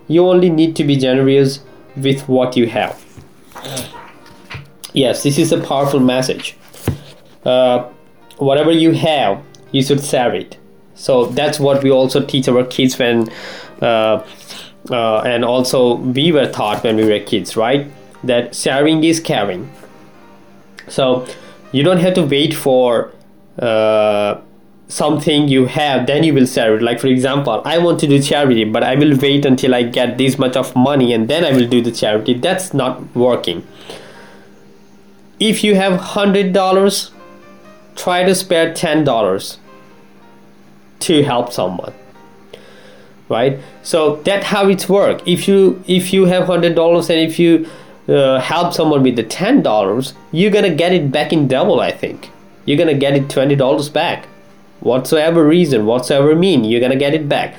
You 0.07 0.29
only 0.29 0.51
need 0.51 0.77
to 0.77 0.85
be 0.85 0.97
generous 0.97 1.61
with 2.03 2.29
what 2.29 2.57
you 2.57 2.67
have. 2.67 3.03
Yes, 4.93 5.23
this 5.23 5.39
is 5.39 5.53
a 5.53 5.61
powerful 5.61 6.01
message. 6.01 6.57
Uh, 7.45 7.89
whatever 8.39 8.71
you 8.71 8.93
have, 8.93 9.43
you 9.73 9.83
should 9.83 10.03
share 10.03 10.35
it. 10.35 10.57
So 10.95 11.27
that's 11.27 11.61
what 11.61 11.83
we 11.83 11.91
also 11.91 12.25
teach 12.25 12.49
our 12.49 12.65
kids 12.65 12.99
when, 12.99 13.31
uh, 13.81 14.25
uh, 14.91 15.21
and 15.21 15.45
also 15.45 15.95
we 15.95 16.33
were 16.33 16.51
taught 16.51 16.83
when 16.85 16.97
we 16.97 17.05
were 17.05 17.21
kids, 17.21 17.57
right? 17.57 17.91
that 18.25 18.55
sharing 18.55 19.03
is 19.05 19.21
caring. 19.21 19.71
So 20.89 21.27
you 21.73 21.83
don't 21.83 21.99
have 21.99 22.15
to 22.15 22.23
wait 22.23 22.55
for 22.55 23.13
uh, 23.59 24.41
something 24.91 25.49
you 25.49 25.67
have, 25.67 26.07
then 26.07 26.25
you 26.25 26.35
will 26.35 26.47
share 26.47 26.77
it. 26.77 26.83
Like 26.83 27.01
for 27.01 27.07
example, 27.07 27.63
I 27.65 27.79
want 27.79 28.01
to 28.01 28.07
do 28.07 28.21
charity, 28.21 28.65
but 28.65 28.83
I 28.83 28.95
will 28.97 29.17
wait 29.17 29.45
until 29.47 29.75
I 29.75 29.83
get 29.85 30.19
this 30.19 30.39
much 30.39 30.57
of 30.57 30.75
money 30.77 31.13
and 31.13 31.29
then 31.29 31.45
I 31.45 31.53
will 31.53 31.69
do 31.69 31.81
the 31.81 31.93
charity. 31.93 32.35
That's 32.35 32.75
not 32.75 33.15
working. 33.15 33.67
If 35.39 35.65
you 35.65 35.75
have 35.75 35.99
hundred 36.01 36.53
dollars, 36.53 37.11
try 37.97 38.25
to 38.25 38.35
spare 38.35 38.75
ten 38.75 39.05
dollars 39.05 39.59
to 41.01 41.23
help 41.23 41.51
someone 41.51 41.95
right 43.31 43.59
so 43.83 44.17
that's 44.17 44.45
how 44.47 44.69
it's 44.69 44.87
work 44.87 45.27
if 45.27 45.49
you 45.49 45.83
if 45.87 46.13
you 46.13 46.27
have 46.27 46.45
hundred 46.45 46.75
dollars 46.75 47.09
and 47.09 47.19
if 47.19 47.39
you 47.39 47.67
uh, 48.11 48.41
help 48.41 48.75
someone 48.75 49.03
with 49.03 49.17
the 49.17 49.23
ten 49.23 49.63
dollars, 49.63 50.15
you're 50.33 50.51
gonna 50.51 50.75
get 50.75 50.93
it 50.93 51.13
back 51.13 51.33
in 51.33 51.47
double. 51.47 51.81
I 51.81 51.93
think 51.93 52.31
you're 52.65 52.79
gonna 52.79 52.95
get 52.95 53.15
it 53.15 53.31
twenty 53.31 53.55
dollars 53.55 53.89
back, 53.89 54.27
whatsoever 54.81 55.47
reason, 55.47 55.87
whatsoever 55.87 56.35
mean, 56.35 56.65
you're 56.65 56.81
gonna 56.81 56.97
get 56.97 57.15
it 57.15 57.29
back. 57.29 57.57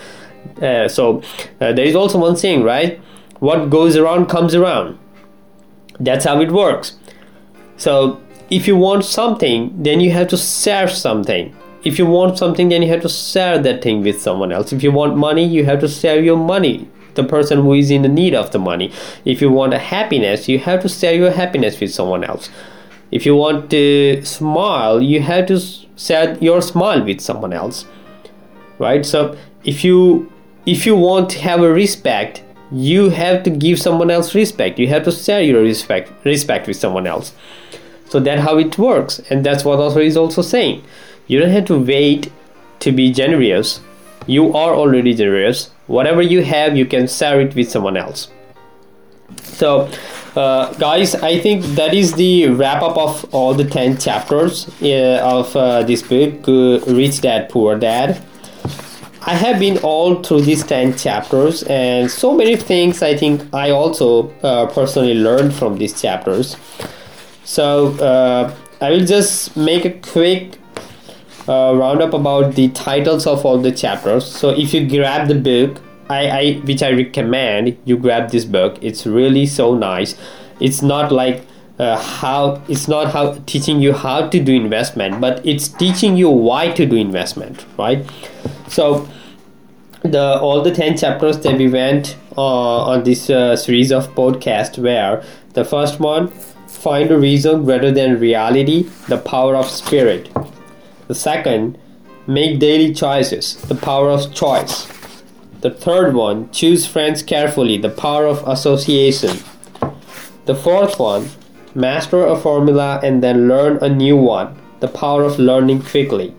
Uh, 0.62 0.88
so 0.88 1.22
uh, 1.60 1.72
there 1.74 1.86
is 1.86 1.96
also 1.96 2.18
one 2.18 2.36
saying, 2.36 2.64
right? 2.64 3.00
What 3.40 3.70
goes 3.70 3.96
around 3.96 4.28
comes 4.28 4.54
around. 4.54 4.98
That's 6.00 6.26
how 6.26 6.42
it 6.42 6.52
works. 6.52 6.98
So 7.78 8.22
if 8.50 8.68
you 8.68 8.76
want 8.76 9.06
something, 9.06 9.82
then 9.82 10.00
you 10.00 10.12
have 10.12 10.28
to 10.30 10.38
share 10.38 10.88
something. 10.88 11.56
If 11.84 11.98
you 11.98 12.06
want 12.06 12.38
something, 12.38 12.70
then 12.70 12.84
you 12.84 12.90
have 12.90 13.02
to 13.02 13.10
share 13.10 13.58
that 13.60 13.82
thing 13.82 14.04
with 14.04 14.22
someone 14.22 14.52
else. 14.52 14.72
If 14.72 14.84
you 14.84 14.92
want 14.92 15.18
money, 15.18 15.44
you 15.44 15.66
have 15.66 15.80
to 15.80 15.88
share 15.88 16.22
your 16.22 16.38
money 16.38 16.88
the 17.16 17.24
person 17.24 17.60
who 17.60 17.74
is 17.74 17.92
in 17.92 18.02
the 18.02 18.10
need 18.10 18.34
of 18.34 18.52
the 18.52 18.60
money 18.60 18.92
if 19.26 19.42
you 19.42 19.50
want 19.50 19.74
a 19.74 19.80
happiness 19.80 20.48
you 20.48 20.60
have 20.60 20.82
to 20.82 20.90
share 20.90 21.14
your 21.14 21.32
happiness 21.32 21.80
with 21.80 21.94
someone 21.94 22.24
else 22.24 22.50
if 23.12 23.26
you 23.26 23.36
want 23.36 23.70
to 23.70 24.24
smile 24.24 25.02
you 25.02 25.22
have 25.22 25.46
to 25.46 25.60
share 26.02 26.38
your 26.40 26.62
smile 26.62 27.04
with 27.04 27.22
someone 27.22 27.54
else. 27.54 27.86
Right? 28.80 29.06
So 29.06 29.38
if 29.64 29.84
you 29.84 30.32
if 30.66 30.86
you 30.86 30.96
want 30.96 31.30
to 31.32 31.40
have 31.40 31.62
a 31.62 31.72
respect 31.72 32.44
you 32.72 33.10
have 33.10 33.44
to 33.44 33.50
give 33.50 33.78
someone 33.82 34.10
else 34.10 34.34
respect. 34.34 34.80
You 34.80 34.88
have 34.88 35.04
to 35.04 35.12
share 35.12 35.42
your 35.42 35.62
respect 35.62 36.12
respect 36.26 36.68
with 36.68 36.78
someone 36.78 37.06
else. 37.06 37.34
So 38.10 38.20
that's 38.20 38.42
how 38.42 38.58
it 38.58 38.78
works 38.78 39.20
and 39.30 39.46
that's 39.46 39.66
what 39.66 39.80
also 39.80 40.00
is 40.00 40.18
also 40.18 40.42
saying. 40.42 40.84
You 41.28 41.40
don't 41.40 41.52
have 41.52 41.66
to 41.66 41.78
wait 41.78 42.32
to 42.80 42.92
be 42.92 43.12
generous. 43.12 43.82
You 44.28 44.54
are 44.54 44.74
already 44.74 45.14
generous. 45.14 45.72
Whatever 45.88 46.22
you 46.22 46.44
have 46.44 46.78
you 46.78 46.86
can 46.86 47.08
share 47.08 47.42
it 47.42 47.56
with 47.56 47.70
someone 47.70 47.98
else 47.98 48.30
so 49.44 49.90
uh, 50.36 50.74
guys 50.74 51.16
i 51.16 51.40
think 51.40 51.64
that 51.76 51.94
is 51.94 52.14
the 52.14 52.48
wrap 52.48 52.82
up 52.82 52.98
of 52.98 53.26
all 53.34 53.54
the 53.54 53.66
10 53.66 53.98
chapters 53.98 54.70
uh, 54.82 55.20
of 55.24 55.56
uh, 55.56 55.84
this 55.84 56.02
book 56.02 56.48
uh, 56.48 56.80
rich 56.94 57.22
dad 57.22 57.50
poor 57.50 57.78
dad 57.78 58.22
i 59.24 59.34
have 59.34 59.60
been 59.60 59.78
all 59.80 60.24
through 60.24 60.42
these 60.42 60.64
10 60.64 60.98
chapters 60.98 61.64
and 61.64 62.10
so 62.10 62.34
many 62.36 62.56
things 62.56 63.02
i 63.02 63.16
think 63.16 63.42
i 63.54 63.70
also 63.70 64.30
uh, 64.42 64.66
personally 64.68 65.16
learned 65.16 65.54
from 65.54 65.78
these 65.78 66.00
chapters 66.02 66.56
so 67.44 67.88
uh, 68.00 68.56
i 68.82 68.90
will 68.90 69.06
just 69.06 69.56
make 69.58 69.86
a 69.86 69.92
quick 70.00 70.58
roundup 71.48 72.14
about 72.14 72.56
the 72.56 72.70
titles 72.70 73.28
of 73.28 73.46
all 73.46 73.58
the 73.58 73.72
chapters. 73.74 74.26
So 74.26 74.52
if 74.52 74.74
you 74.74 74.88
grab 74.88 75.28
the 75.28 75.36
book, 75.36 75.82
I, 76.12 76.20
I 76.40 76.54
which 76.70 76.84
I 76.84 76.92
recommend 76.92 77.78
you 77.86 77.98
grab 77.98 78.32
this 78.32 78.46
book. 78.46 78.78
It's 78.82 79.06
really 79.06 79.46
so 79.46 79.74
nice. 79.76 80.16
It's 80.60 80.82
not 80.82 81.12
like 81.12 81.46
uh, 81.80 81.98
how 81.98 82.62
it's 82.68 82.88
not 82.88 83.12
how 83.14 83.34
teaching 83.46 83.82
you 83.82 83.94
how 83.94 84.28
to 84.28 84.44
do 84.44 84.54
investment, 84.54 85.22
but 85.22 85.46
it's 85.46 85.68
teaching 85.68 86.18
you 86.18 86.30
why 86.30 86.72
to 86.72 86.86
do 86.86 86.96
investment, 86.96 87.66
right? 87.78 88.06
So 88.68 89.08
the 90.04 90.40
all 90.40 90.62
the 90.62 90.72
10 90.72 90.98
chapters 90.98 91.40
that 91.40 91.58
we 91.58 91.70
went 91.70 92.18
uh, 92.38 92.92
on 92.94 93.04
this 93.04 93.30
uh, 93.30 93.56
series 93.56 93.92
of 93.92 94.08
podcast 94.16 94.78
where 94.78 95.24
the 95.54 95.64
first 95.64 96.00
one 96.00 96.30
find 96.68 97.12
a 97.12 97.18
reason 97.18 97.66
rather 97.66 97.92
than 97.92 98.20
reality 98.20 98.84
the 99.08 99.18
power 99.18 99.56
of 99.56 99.70
spirit 99.70 100.30
the 101.12 101.16
second, 101.16 101.78
make 102.26 102.60
daily 102.60 102.94
choices, 102.94 103.56
the 103.64 103.76
power 103.76 104.10
of 104.10 104.34
choice. 104.34 104.88
The 105.62 105.70
third 105.70 106.16
one, 106.16 106.50
choose 106.50 106.88
friends 106.88 107.22
carefully, 107.22 107.78
the 107.78 107.90
power 107.90 108.26
of 108.26 108.48
association. 108.48 109.38
The 110.46 110.56
fourth 110.56 111.00
one, 111.00 111.30
master 111.76 112.26
a 112.26 112.36
formula 112.36 113.00
and 113.04 113.22
then 113.22 113.48
learn 113.48 113.78
a 113.78 113.88
new 113.88 114.18
one, 114.18 114.60
the 114.80 114.88
power 114.88 115.24
of 115.24 115.38
learning 115.38 115.84
quickly. 115.84 116.34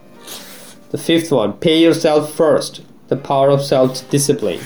The 0.90 0.98
fifth 0.98 1.30
one, 1.30 1.52
pay 1.52 1.80
yourself 1.80 2.34
first, 2.34 2.82
the 3.06 3.16
power 3.16 3.50
of 3.50 3.62
self 3.62 4.10
discipline. 4.10 4.60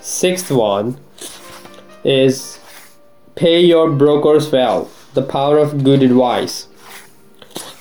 Sixth 0.00 0.50
one 0.50 0.98
is 2.02 2.58
pay 3.34 3.60
your 3.60 3.90
brokers 3.90 4.50
well, 4.50 4.90
the 5.12 5.22
power 5.22 5.58
of 5.58 5.84
good 5.84 6.02
advice. 6.02 6.66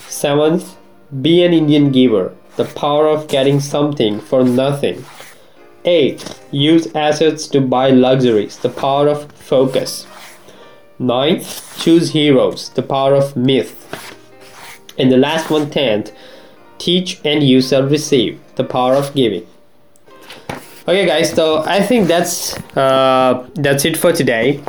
Seventh, 0.09 0.77
be 1.21 1.41
an 1.41 1.53
Indian 1.53 1.91
giver, 1.91 2.35
the 2.57 2.65
power 2.65 3.07
of 3.07 3.29
getting 3.29 3.61
something 3.61 4.19
for 4.19 4.43
nothing. 4.43 5.05
8. 5.85 6.41
Use 6.51 6.87
assets 6.95 7.47
to 7.47 7.61
buy 7.61 7.89
luxuries, 7.89 8.57
the 8.57 8.69
power 8.69 9.07
of 9.07 9.31
focus. 9.33 10.07
9th, 10.99 11.83
choose 11.83 12.11
heroes, 12.11 12.69
the 12.69 12.83
power 12.83 13.15
of 13.15 13.35
myth. 13.35 13.79
And 14.97 15.11
the 15.11 15.17
last 15.17 15.49
one, 15.49 15.67
10th, 15.67 16.13
teach 16.77 17.19
and 17.25 17.43
you 17.43 17.61
shall 17.61 17.83
receive, 17.87 18.39
the 18.55 18.63
power 18.63 18.93
of 18.93 19.13
giving. 19.13 19.47
Okay, 20.87 21.05
guys, 21.05 21.31
so 21.31 21.63
I 21.63 21.81
think 21.81 22.07
that's 22.07 22.57
uh, 22.75 23.47
that's 23.55 23.85
it 23.85 23.95
for 23.95 24.11
today. 24.11 24.61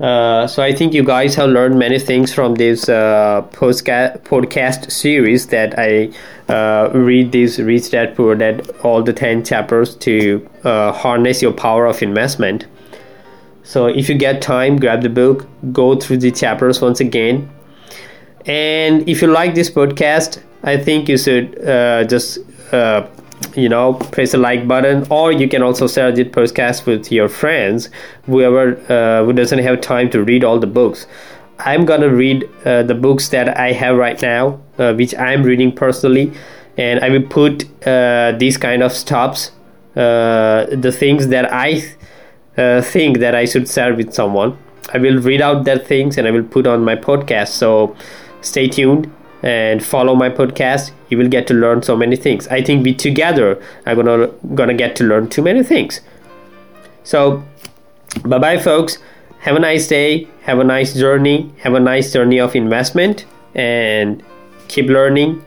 Uh, 0.00 0.46
so 0.46 0.62
I 0.62 0.72
think 0.72 0.94
you 0.94 1.04
guys 1.04 1.34
have 1.34 1.50
learned 1.50 1.78
many 1.78 1.98
things 1.98 2.32
from 2.32 2.54
this 2.54 2.88
uh, 2.88 3.46
podcast 3.52 4.90
series 4.90 5.48
that 5.48 5.78
I 5.78 6.10
uh, 6.50 6.90
read 6.94 7.32
this 7.32 7.58
Rich 7.58 7.90
Dad 7.90 8.16
Poor 8.16 8.34
Dad 8.34 8.66
all 8.82 9.02
the 9.02 9.12
10 9.12 9.44
chapters 9.44 9.94
to 9.96 10.48
uh, 10.64 10.92
harness 10.92 11.42
your 11.42 11.52
power 11.52 11.84
of 11.84 12.02
investment. 12.02 12.66
So 13.62 13.88
if 13.88 14.08
you 14.08 14.14
get 14.16 14.40
time, 14.40 14.78
grab 14.78 15.02
the 15.02 15.10
book, 15.10 15.46
go 15.70 15.94
through 15.94 16.18
the 16.18 16.30
chapters 16.30 16.80
once 16.80 17.00
again. 17.00 17.50
And 18.46 19.06
if 19.06 19.20
you 19.20 19.28
like 19.28 19.54
this 19.54 19.68
podcast, 19.68 20.42
I 20.62 20.78
think 20.78 21.10
you 21.10 21.18
should 21.18 21.62
uh, 21.62 22.04
just 22.04 22.38
you 23.54 23.68
know 23.68 23.94
press 23.94 24.32
the 24.32 24.38
like 24.38 24.68
button 24.68 25.06
or 25.10 25.32
you 25.32 25.48
can 25.48 25.62
also 25.62 25.88
share 25.88 26.12
this 26.12 26.28
podcast 26.28 26.86
with 26.86 27.10
your 27.10 27.28
friends. 27.28 27.90
Whoever 28.26 28.76
uh, 28.88 29.24
who 29.24 29.32
doesn't 29.32 29.58
have 29.60 29.80
time 29.80 30.10
to 30.10 30.22
read 30.22 30.44
all 30.44 30.58
the 30.58 30.66
books. 30.66 31.06
I'm 31.58 31.84
gonna 31.84 32.08
read 32.08 32.48
uh, 32.64 32.82
the 32.82 32.94
books 32.94 33.28
that 33.28 33.58
i 33.58 33.72
have 33.72 33.96
right 33.96 34.20
now 34.22 34.60
uh, 34.78 34.94
which 34.94 35.14
i'm 35.16 35.42
reading 35.42 35.72
personally 35.72 36.32
and 36.76 37.00
i 37.00 37.10
will 37.10 37.22
put 37.22 37.64
uh, 37.86 38.32
these 38.38 38.56
kind 38.56 38.82
of 38.82 38.92
stops 38.92 39.50
uh, 39.96 40.66
the 40.72 40.92
things 40.92 41.28
that 41.28 41.52
i 41.52 41.82
uh, 42.56 42.80
think 42.82 43.18
that 43.18 43.34
i 43.34 43.44
should 43.44 43.68
share 43.68 43.94
with 43.94 44.12
someone. 44.12 44.56
I 44.92 44.98
will 44.98 45.20
read 45.20 45.40
out 45.40 45.64
that 45.64 45.86
things 45.86 46.18
and 46.18 46.26
i 46.26 46.30
will 46.30 46.42
put 46.42 46.66
on 46.66 46.84
my 46.84 46.96
podcast 46.96 47.48
so 47.48 47.94
stay 48.40 48.68
tuned 48.68 49.12
and 49.42 49.84
follow 49.84 50.14
my 50.14 50.28
podcast 50.28 50.92
you 51.08 51.18
will 51.18 51.28
get 51.28 51.46
to 51.48 51.54
learn 51.54 51.82
so 51.82 51.96
many 51.96 52.16
things. 52.16 52.46
I 52.48 52.62
think 52.62 52.84
we 52.84 52.94
together 52.94 53.62
are 53.84 53.94
gonna 53.94 54.28
gonna 54.54 54.74
get 54.74 54.96
to 54.96 55.04
learn 55.04 55.28
too 55.28 55.42
many 55.42 55.62
things. 55.62 56.00
So 57.04 57.42
bye 58.24 58.38
bye 58.38 58.58
folks. 58.58 58.98
Have 59.40 59.56
a 59.56 59.60
nice 59.60 59.88
day. 59.88 60.28
Have 60.42 60.58
a 60.58 60.64
nice 60.64 60.94
journey. 60.94 61.52
Have 61.58 61.74
a 61.74 61.80
nice 61.80 62.12
journey 62.12 62.38
of 62.38 62.54
investment. 62.54 63.26
And 63.54 64.22
keep 64.68 64.86
learning. 64.86 65.44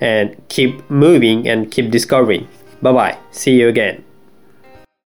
And 0.00 0.36
keep 0.48 0.88
moving 0.90 1.48
and 1.48 1.70
keep 1.70 1.90
discovering. 1.90 2.48
Bye 2.82 2.92
bye 2.92 3.18
see 3.30 3.60
you 3.60 3.68
again 3.68 4.09